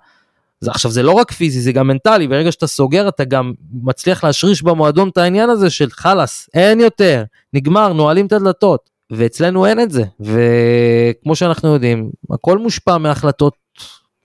[0.61, 3.53] זה, עכשיו זה לא רק פיזי, זה גם מנטלי, ברגע שאתה סוגר אתה גם
[3.83, 8.93] מצליח להשריש במועדון את העניין הזה של חלאס, אין יותר, נגמר, נועלים את הדלתות.
[9.12, 13.55] ואצלנו אין את זה, וכמו שאנחנו יודעים, הכל מושפע מהחלטות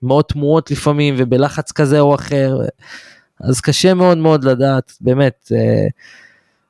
[0.04, 2.60] מאוד תמוהות לפעמים, ובלחץ כזה או אחר,
[3.42, 5.52] אז קשה מאוד מאוד לדעת, באמת.
[5.56, 5.88] אה,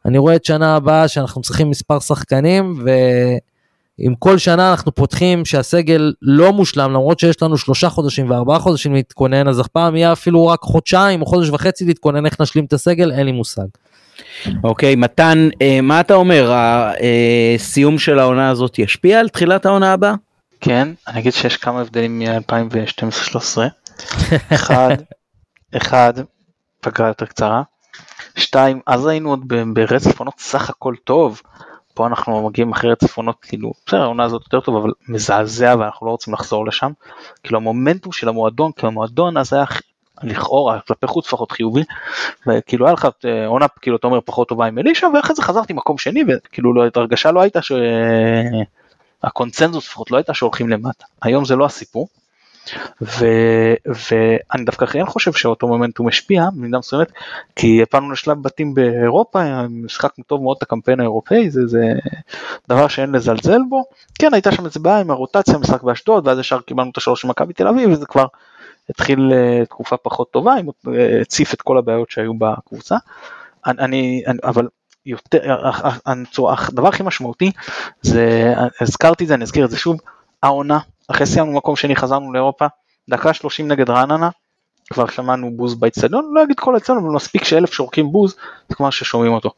[0.06, 6.14] אני רואה את שנה הבאה שאנחנו צריכים מספר שחקנים, ועם כל שנה אנחנו פותחים שהסגל
[6.22, 10.62] לא מושלם, למרות שיש לנו שלושה חודשים וארבעה חודשים להתכונן, אז הפעם יהיה אפילו רק
[10.62, 13.68] חודשיים או חודש וחצי להתכונן איך נשלים את הסגל, אין לי מושג.
[14.64, 16.54] אוקיי, okay, מתן, אה, מה אתה אומר,
[17.56, 20.14] הסיום של העונה הזאת ישפיע על תחילת העונה הבאה?
[20.62, 23.58] כן, אני אגיד שיש כמה הבדלים מ-2012-2013.
[24.54, 24.96] אחד,
[25.78, 26.14] אחד,
[26.82, 27.62] פגרה יותר קצרה,
[28.36, 31.42] שתיים, אז היינו עוד ברצף עונות סך הכל טוב.
[31.94, 36.06] פה אנחנו מגיעים אחרי רצף עונות כאילו, בסדר, העונה הזאת יותר טוב, אבל מזעזע ואנחנו
[36.06, 36.92] לא רוצים לחזור לשם.
[37.44, 39.66] כאילו המומנטום של המועדון, כי המועדון אז היה
[40.24, 41.84] לכאורה, כלפי חוץ לפחות חיובי,
[42.48, 45.74] וכאילו היה לך אה, עונה, כאילו אתה אומר פחות טובה עם אלישע, ואחרי זה חזרתי
[45.74, 47.60] מקום שני, וכאילו לא, הרגשה לא הייתה
[49.24, 51.06] שהקונצנזוס לפחות לא הייתה שהולכים למטה.
[51.22, 52.08] היום זה לא הסיפור.
[53.02, 53.26] ו,
[53.86, 57.12] ואני דווקא כן חושב שאותו מומנטום השפיע במידה מסוימת
[57.56, 61.94] כי הפעלנו לשלב בתים באירופה משחקנו טוב מאוד את הקמפיין האירופאי זה, זה
[62.70, 63.84] דבר שאין לזלזל בו
[64.20, 67.28] כן הייתה שם איזה בעיה עם הרוטציה משחק באשדוד ואז ישר קיבלנו את השלוש של
[67.28, 68.26] מכבי תל אביב וזה כבר
[68.90, 72.96] התחיל אה, תקופה פחות טובה אה, הציף את כל הבעיות שהיו בקבוצה.
[73.68, 74.68] אני, אני אבל
[75.06, 75.56] יותר,
[76.70, 77.52] הדבר הכי משמעותי
[78.02, 80.00] זה, הזכרתי את זה, אני אזכיר את זה שוב,
[80.44, 82.66] העונה אחרי סיימנו מקום שני חזרנו לאירופה,
[83.10, 84.30] דקה 30 נגד רעננה,
[84.94, 88.36] כבר שמענו בוז באצטדיון, לא אגיד כל האצטדיון, אבל מספיק שאלף שורקים בוז,
[88.70, 89.52] זה כמו ששומעים אותו.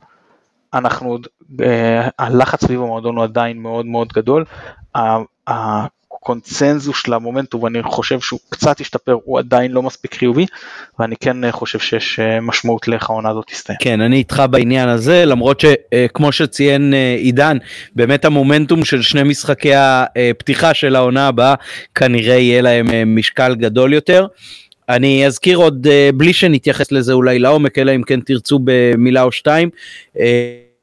[0.74, 1.28] אנחנו עוד,
[1.62, 4.45] אה, הלחץ סביב המועדון הוא עדיין מאוד מאוד גדול,
[6.22, 10.45] הקונצנזוס של המומנטום ואני חושב שהוא קצת השתפר הוא עדיין לא מספיק חיובי
[10.99, 13.80] ואני כן אה, חושב שיש אה, משמעות לאיך העונה הזאת תסתיים.
[13.82, 17.57] כן אני איתך בעניין הזה למרות שכמו אה, שציין עידן
[17.95, 21.55] באמת המומנטום של שני משחקי הפתיחה של העונה הבאה
[21.95, 24.28] כנראה יהיה להם משקל גדול יותר.
[24.89, 29.70] אני אזכיר עוד בלי שנתייחס לזה אולי לעומק אלא אם כן תרצו במילה או שתיים.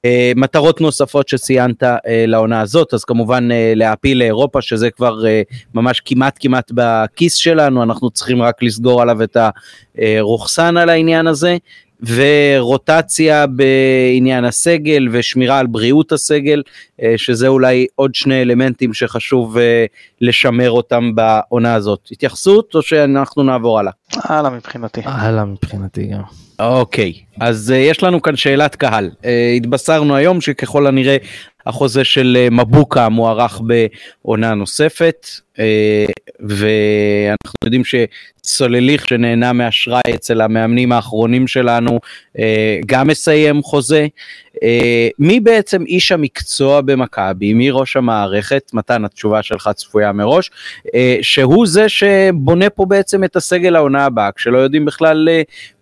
[0.06, 5.22] אה, מטרות נוספות שציינת אה, לעונה הזאת, אז כמובן אה, להעפיל לאירופה, שזה כבר
[5.74, 9.36] ממש כמעט כמעט בכיס שלנו, אנחנו צריכים רק לסגור עליו את
[9.98, 11.56] הרוכסן על העניין הזה.
[12.00, 16.62] ורוטציה בעניין הסגל ושמירה על בריאות הסגל,
[17.16, 19.56] שזה אולי עוד שני אלמנטים שחשוב
[20.20, 22.08] לשמר אותם בעונה הזאת.
[22.12, 23.92] התייחסות או שאנחנו נעבור הלאה?
[24.14, 25.00] הלאה מבחינתי.
[25.04, 26.22] הלאה מבחינתי גם.
[26.58, 29.10] אוקיי, אז uh, יש לנו כאן שאלת קהל.
[29.56, 31.16] התבשרנו היום שככל הנראה
[31.66, 33.60] החוזה של uh, מבוקה מוארך
[34.24, 35.58] בעונה נוספת, uh,
[36.40, 42.00] ואנחנו יודעים שסולליך שנהנה מאשראי אצל המאמנים האחרונים שלנו
[42.36, 42.40] uh,
[42.86, 44.06] גם מסיים חוזה.
[45.18, 50.50] מי בעצם איש המקצוע במכבי, מי ראש המערכת, מתן התשובה שלך צפויה מראש,
[51.22, 55.28] שהוא זה שבונה פה בעצם את הסגל העונה הבאה, כשלא יודעים בכלל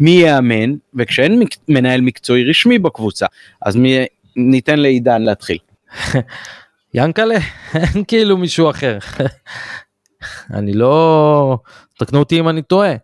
[0.01, 3.27] מי יאמן, וכשאין מנהל מקצועי רשמי בקבוצה,
[3.63, 4.05] אז מי,
[4.37, 5.59] ניתן לעידן להתחיל.
[6.95, 7.39] ינקלה
[7.75, 8.99] אין כאילו מישהו אחר
[10.57, 11.59] אני לא
[11.99, 12.95] תקנו אותי אם אני טועה.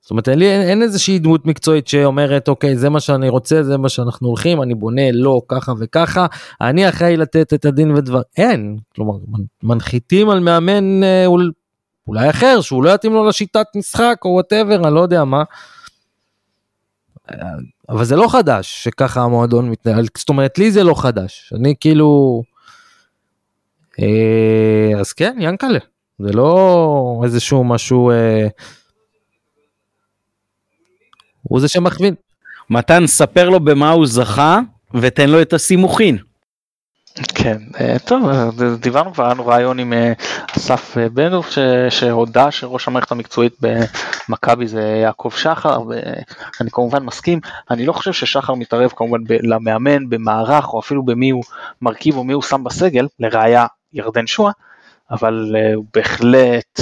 [0.00, 3.78] זאת אומרת אין, אין, אין איזושהי דמות מקצועית שאומרת אוקיי זה מה שאני רוצה זה
[3.78, 6.26] מה שאנחנו הולכים אני בונה לא ככה וככה
[6.60, 9.14] אני אחראי לתת את הדין ודבר אין כלומר
[9.62, 11.26] מנחיתים על מאמן אה,
[12.08, 15.42] אולי אחר שהוא לא יתאים לו לשיטת משחק או וואטאבר אני לא יודע מה.
[17.88, 22.42] אבל זה לא חדש שככה המועדון מתנהל, זאת אומרת לי זה לא חדש, אני כאילו...
[24.00, 25.78] אה, אז כן, ינקלה,
[26.18, 28.10] זה לא איזשהו משהו...
[28.10, 28.48] אה,
[31.42, 32.14] הוא זה שמכווין.
[32.70, 34.60] מתן, ספר לו במה הוא זכה,
[34.94, 36.18] ותן לו את הסימוכין.
[37.42, 40.12] כן, אה, טוב, אה, דיברנו כבר, היה לנו רעיון עם אה,
[40.56, 41.46] אסף בנדוב
[41.90, 48.54] שהודה שראש המערכת המקצועית במכבי זה יעקב שחר, ואני כמובן מסכים, אני לא חושב ששחר
[48.54, 51.42] מתערב כמובן למאמן, במערך, או אפילו במי הוא
[51.82, 54.52] מרכיב או מי הוא שם בסגל, לראיה ירדן שואה,
[55.10, 56.80] אבל הוא בהחלט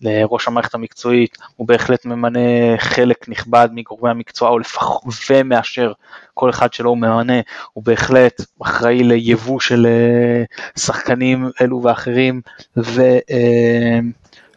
[0.00, 2.38] לראש המערכת המקצועית, הוא בהחלט ממנה
[2.78, 5.92] חלק נכבד מגורמי המקצוע, או לפחות, ומאשר
[6.34, 7.40] כל אחד שלו הוא ממנה,
[7.72, 10.44] הוא בהחלט אחראי ליבוא של אה,
[10.76, 12.40] שחקנים אלו ואחרים,
[12.76, 13.00] ו...
[13.30, 13.98] אה,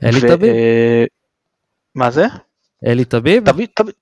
[0.04, 0.50] אלי ו, טביב?
[0.50, 1.04] אה,
[1.96, 2.26] מה זה?
[2.86, 3.52] אלי טביב?
[3.52, 3.94] טביב, טביב.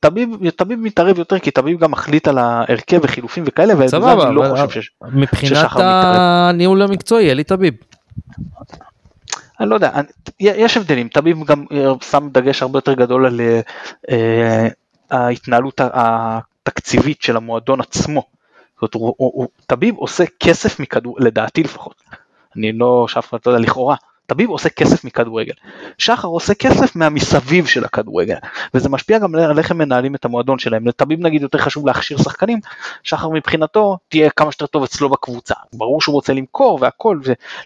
[0.00, 4.80] טביב, טביב מתערב יותר כי טביב גם מחליט על ההרכב וחילופים וכאלה ואני לא חושב
[4.80, 5.14] ששחר מתערב.
[5.14, 7.74] מבחינת הניהול המקצועי אלי טביב.
[9.60, 10.06] אני לא יודע, אני,
[10.40, 13.40] יש הבדלים, תמיד גם אה, שם דגש הרבה יותר גדול על
[14.06, 14.14] uh,
[15.10, 18.22] ההתנהלות התקציבית של המועדון עצמו.
[18.80, 22.02] זאת אומרת, טביב עושה כסף מכדור, לדעתי לפחות,
[22.56, 23.96] אני לא, שאף אחד לא יודע, לכאורה,
[24.26, 25.52] טביב עושה כסף מכדורגל.
[25.98, 28.36] שחר עושה כסף מהמסביב של הכדורגל,
[28.74, 30.88] וזה משפיע גם על איך הם מנהלים את המועדון שלהם.
[30.88, 32.58] לטביב נגיד יותר חשוב להכשיר שחקנים,
[33.02, 35.54] שחר מבחינתו תהיה כמה שיותר טוב אצלו בקבוצה.
[35.72, 37.20] ברור שהוא רוצה למכור והכל,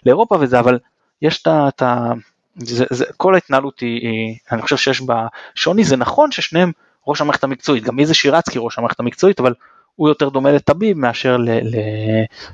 [0.05, 0.79] לאירופה וזה, אבל
[1.21, 2.11] יש את ה...
[2.55, 6.71] זה, זה, כל ההתנהלות היא, היא, אני חושב שיש בה שוני, זה נכון ששניהם
[7.07, 9.53] ראש המערכת המקצועית, גם איזה שירצקי ראש המערכת המקצועית, אבל
[9.95, 11.37] הוא יותר דומה לטביב מאשר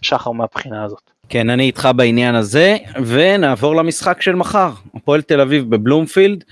[0.01, 1.01] לשחר מהבחינה הזאת.
[1.29, 6.43] כן, אני איתך בעניין הזה, ונעבור למשחק של מחר, הפועל תל אביב בבלומפילד.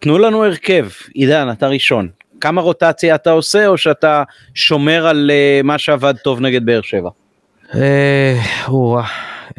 [0.00, 2.08] תנו לנו הרכב, עידן, אתה ראשון.
[2.40, 4.22] כמה רוטציה אתה עושה, או שאתה
[4.54, 7.10] שומר על uh, מה שעבד טוב נגד באר שבע?
[7.74, 8.40] אה,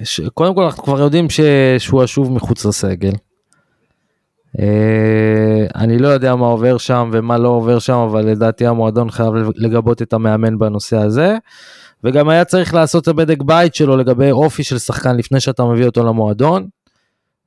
[0.03, 0.21] ש...
[0.33, 1.27] קודם כל אנחנו כבר יודעים
[1.77, 3.11] שהוא אשוב מחוץ לסגל.
[4.59, 9.33] אה, אני לא יודע מה עובר שם ומה לא עובר שם, אבל לדעתי המועדון חייב
[9.55, 11.37] לגבות את המאמן בנושא הזה.
[12.03, 15.85] וגם היה צריך לעשות את הבדק בית שלו לגבי אופי של שחקן לפני שאתה מביא
[15.85, 16.67] אותו למועדון.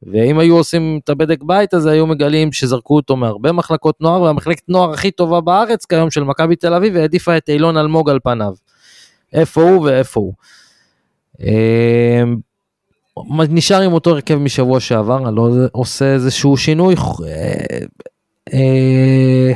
[0.03, 4.69] ואם היו עושים את הבדק בית הזה היו מגלים שזרקו אותו מהרבה מחלקות נוער והמחלקת
[4.69, 8.53] נוער הכי טובה בארץ כיום של מכבי תל אביב והעדיפה את אילון אלמוג על פניו.
[9.33, 10.33] איפה הוא ואיפה הוא.
[11.43, 12.37] אמ,
[13.49, 16.95] נשאר עם אותו הרכב משבוע שעבר, אני לא עושה איזשהו שינוי.
[17.27, 17.79] אה,
[18.53, 19.53] אה,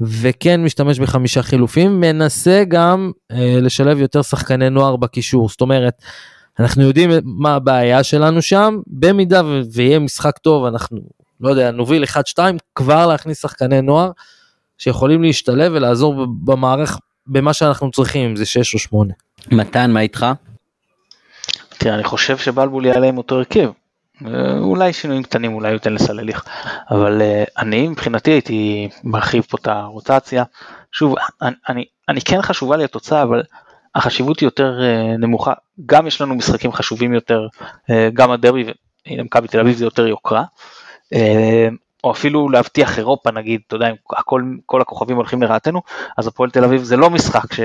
[0.00, 5.48] וכן משתמש בחמישה חילופים, מנסה גם אה, לשלב יותר שחקני נוער בקישור.
[5.48, 6.02] זאת אומרת,
[6.58, 10.98] אנחנו יודעים מה הבעיה שלנו שם, במידה ויהיה משחק טוב, אנחנו,
[11.40, 12.38] לא יודע, נוביל 1-2,
[12.74, 14.10] כבר להכניס שחקני נוער
[14.78, 19.12] שיכולים להשתלב ולעזור במערך, במה שאנחנו צריכים, אם זה 6 או 8.
[19.50, 20.26] מתן, מה איתך?
[21.82, 23.70] תראה, אני חושב שבלבול יעלה עם אותו הרכב.
[24.26, 26.44] אה, אולי שינויים קטנים, אולי ייתן לסלליך,
[26.90, 30.44] אבל אה, אני מבחינתי הייתי מרחיב פה את הרוטציה.
[30.92, 33.42] שוב, אני, אני, אני כן חשובה לי התוצאה, אבל
[33.94, 35.52] החשיבות היא יותר אה, נמוכה.
[35.86, 37.46] גם יש לנו משחקים חשובים יותר,
[38.12, 38.64] גם הדרבי,
[39.06, 40.44] והנה מכבי תל אביב זה יותר יוקרה.
[42.04, 45.82] או אפילו להבטיח אירופה נגיד, אתה יודע, אם הכל, כל הכוכבים הולכים לרעתנו,
[46.18, 47.60] אז הפועל תל אביב זה לא משחק, ש...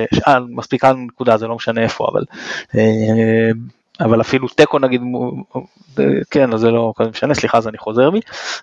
[0.50, 2.24] מספיקה נקודה, זה לא משנה איפה, אבל
[4.00, 5.02] אבל אפילו תיקו נגיד,
[6.32, 8.20] כן, אז זה לא משנה, סליחה, אז אני חוזר בי,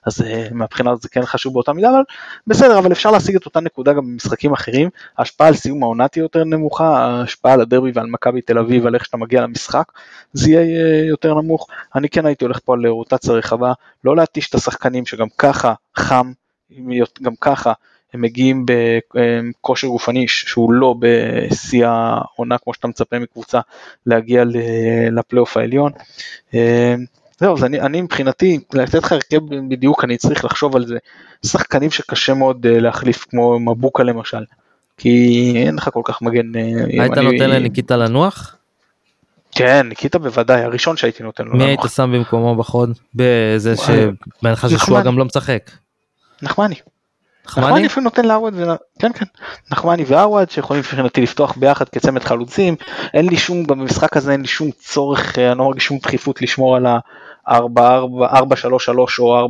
[0.06, 2.02] אז אה, מהבחינה הזאת זה כן חשוב באותה מידה, אבל
[2.46, 6.22] בסדר, אבל אפשר להשיג את אותה נקודה גם במשחקים אחרים, ההשפעה על סיום העונה תהיה
[6.22, 9.92] יותר נמוכה, ההשפעה על הדרבי ועל מכבי תל אביב, על איך שאתה מגיע למשחק,
[10.32, 13.72] זה יהיה אה, יותר נמוך, אני כן הייתי הולך פה על רוטציה רחבה,
[14.04, 16.32] לא להתיש את השחקנים שגם ככה חם,
[17.22, 17.72] גם ככה
[18.14, 23.60] הם מגיעים בכושר גופני שהוא לא בשיא העונה כמו שאתה מצפה מקבוצה
[24.06, 24.44] להגיע
[25.12, 25.92] לפלייאוף העליון.
[26.54, 26.94] אה,
[27.38, 30.98] זהו, אז אני, אני מבחינתי, לתת לך הרכב בדיוק, אני צריך לחשוב על זה.
[31.46, 34.44] שחקנים שקשה מאוד אה, להחליף, כמו מבוקה למשל,
[34.96, 36.56] כי אין לך כל כך מגן.
[36.56, 38.56] אה, היית נותן לניקיטה לנוח?
[39.50, 41.62] כן, ניקיטה בוודאי, הראשון שהייתי נותן לו לנוח.
[41.62, 42.98] מי היית שם במקומו בחוד?
[43.14, 45.70] בזה שבהנחה ששועה גם לא משחק.
[46.42, 46.74] נחמני.
[47.46, 47.86] נחמני?
[47.86, 48.54] אפילו נותן לעווד,
[48.98, 49.24] כן כן,
[49.72, 52.76] נחמני ועווד שיכולים מבחינתי לפתוח ביחד כצמד חלוצים,
[53.14, 56.42] אין לי שום, במשחק הזה אין לי שום צורך, אה, אני לא מרגיש שום דחיפות
[56.42, 57.50] לשמור על ה-4-3-3
[59.18, 59.48] או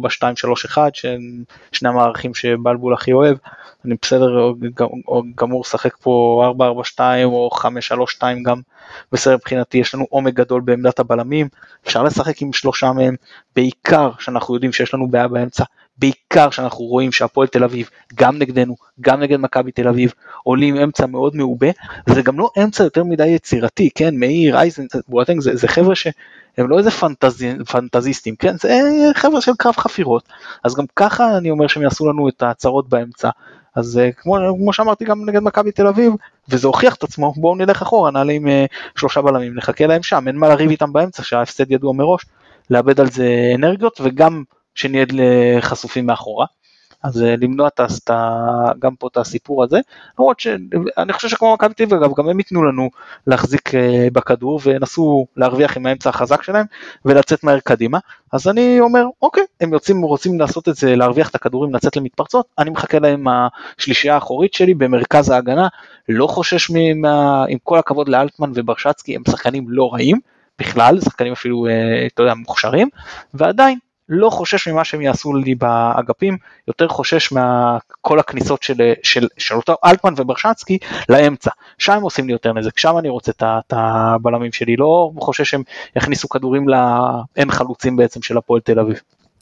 [0.74, 3.36] 4-2-3-1 שהם שני המערכים שבלבול הכי אוהב,
[3.84, 4.52] אני בסדר
[5.34, 6.54] גמור לשחק פה
[6.98, 7.50] 4-4-2 או
[8.20, 8.60] 5-3-2 גם.
[9.12, 11.48] בסדר מבחינתי, יש לנו עומק גדול בעמדת הבלמים,
[11.86, 13.14] אפשר לשחק עם שלושה מהם,
[13.56, 15.64] בעיקר שאנחנו יודעים שיש לנו בעיה באמצע,
[15.98, 21.06] בעיקר שאנחנו רואים שהפועל תל אביב, גם נגדנו, גם נגד מכבי תל אביב, עולים אמצע
[21.06, 21.68] מאוד מעובה,
[22.08, 26.14] זה גם לא אמצע יותר מדי יצירתי, כן, מאיר, אייזן, בואטנג, זה, זה חבר'ה שהם
[26.56, 28.80] לא איזה פנטז, פנטזיסטים, כן, זה
[29.14, 30.28] חבר'ה של קרב חפירות,
[30.64, 33.30] אז גם ככה אני אומר שהם יעשו לנו את הצרות באמצע,
[33.74, 36.12] אז אה, כמו, כמו שאמרתי גם נגד מכבי תל אביב,
[36.48, 38.64] וזה הוכיח את עצמו, בואו נלך אחורה, נעלה עם אה,
[38.96, 42.26] שלושה בלמים, נחכה להם שם, אין מה לריב איתם באמצע, שההפסד ידוע מראש,
[42.70, 44.42] לאבד על זה אנרגיות, וגם
[44.74, 45.06] שנהיה
[45.60, 46.46] חשופים מאחורה.
[47.04, 48.10] אז אה, למנוע את, את,
[48.78, 49.80] גם פה את הסיפור הזה,
[50.18, 52.90] למרות שאני חושב שכמו מכבי תל אביב גם הם ייתנו לנו
[53.26, 56.66] להחזיק אה, בכדור וינסו להרוויח עם האמצע החזק שלהם
[57.04, 57.98] ולצאת מהר קדימה,
[58.32, 62.46] אז אני אומר אוקיי, הם יוצאים, רוצים לעשות את זה, להרוויח את הכדורים, לצאת למתפרצות,
[62.58, 63.26] אני מחכה להם
[63.78, 65.68] השלישייה האחורית שלי במרכז ההגנה,
[66.08, 70.20] לא חושש מה, עם כל הכבוד לאלטמן וברשצקי, הם שחקנים לא רעים
[70.58, 72.88] בכלל, שחקנים אפילו, אה, אתה יודע, מוכשרים,
[73.34, 76.36] ועדיין לא חושש ממה שהם יעשו לי באגפים,
[76.68, 80.78] יותר חושש מכל הכניסות של, של, של אותו אלטמן וברשצקי
[81.08, 81.50] לאמצע.
[81.78, 85.62] שם עושים לי יותר נזק, שם אני רוצה את הבלמים שלי, לא חושש שהם
[85.96, 89.00] יכניסו כדורים לאין חלוצים בעצם של הפועל תל אביב.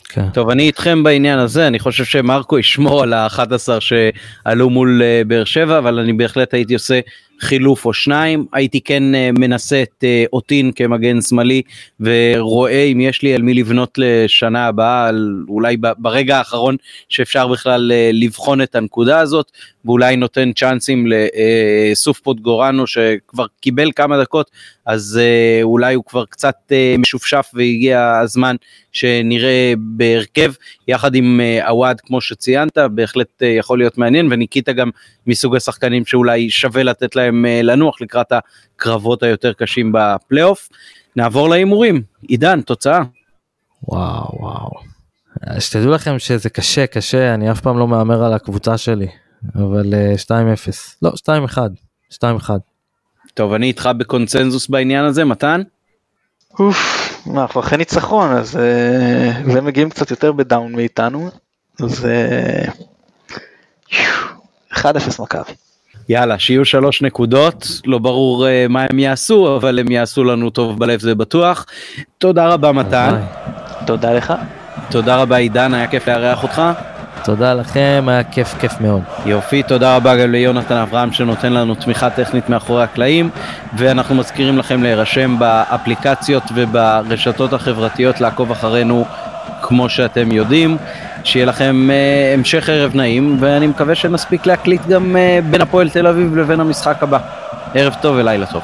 [0.08, 0.30] כן.
[0.30, 5.44] טוב אני איתכם בעניין הזה אני חושב שמרקו ישמור על ה-11 שעלו מול uh, באר
[5.44, 7.00] שבע אבל אני בהחלט הייתי עושה
[7.42, 8.46] חילוף או שניים.
[8.52, 11.62] הייתי כן uh, מנסה את uh, אוטין כמגן שמאלי
[12.00, 15.10] ורואה אם יש לי על מי לבנות לשנה הבאה
[15.48, 16.76] אולי ברגע האחרון
[17.08, 19.50] שאפשר בכלל uh, לבחון את הנקודה הזאת
[19.84, 24.50] ואולי נותן צ'אנסים לסוף פוטגורנו שכבר קיבל כמה דקות
[24.86, 25.20] אז
[25.62, 28.56] אולי הוא כבר קצת משופשף והגיע הזמן
[28.92, 30.52] שנראה בהרכב.
[30.88, 34.90] יחד עם עווד כמו שציינת בהחלט יכול להיות מעניין וניקיטה גם
[35.26, 40.68] מסוג השחקנים שאולי שווה לתת להם uh, לנוח לקראת הקרבות היותר קשים בפלייאוף.
[41.16, 43.02] נעבור להימורים עידן תוצאה.
[43.88, 44.70] וואו וואו.
[45.58, 49.08] שתדעו לכם שזה קשה קשה אני אף פעם לא מהמר על הקבוצה שלי
[49.54, 50.30] אבל uh, 2-0
[51.02, 51.12] לא
[51.50, 51.58] 2-1
[52.12, 52.50] 2-1.
[53.34, 55.62] טוב אני איתך בקונצנזוס בעניין הזה מתן.
[56.58, 56.76] אוף,
[57.26, 58.56] מה אנחנו אחרי ניצחון אז
[59.46, 61.30] והם מגיעים קצת יותר בדאון מאיתנו
[61.80, 62.06] אז
[63.90, 63.96] uh,
[64.74, 65.52] 1-0 מכבי.
[66.08, 70.78] יאללה שיהיו שלוש נקודות לא ברור uh, מה הם יעשו אבל הם יעשו לנו טוב
[70.78, 71.66] בלב זה בטוח.
[72.18, 73.20] תודה רבה מתן.
[73.86, 74.34] תודה לך.
[74.90, 76.62] תודה רבה עידן היה כיף לארח אותך.
[77.24, 79.02] תודה לכם, היה כיף כיף מאוד.
[79.26, 83.30] יופי, תודה רבה גם ליונתן אברהם שנותן לנו תמיכה טכנית מאחורי הקלעים,
[83.76, 89.04] ואנחנו מזכירים לכם להירשם באפליקציות וברשתות החברתיות, לעקוב אחרינו
[89.72, 90.76] כמו שאתם יודעים.
[91.24, 96.06] שיהיה לכם uh, המשך ערב נעים, ואני מקווה שנספיק להקליט גם uh, בין הפועל תל
[96.06, 97.18] אביב לבין המשחק הבא.
[97.74, 98.62] ערב טוב ולילה טוב.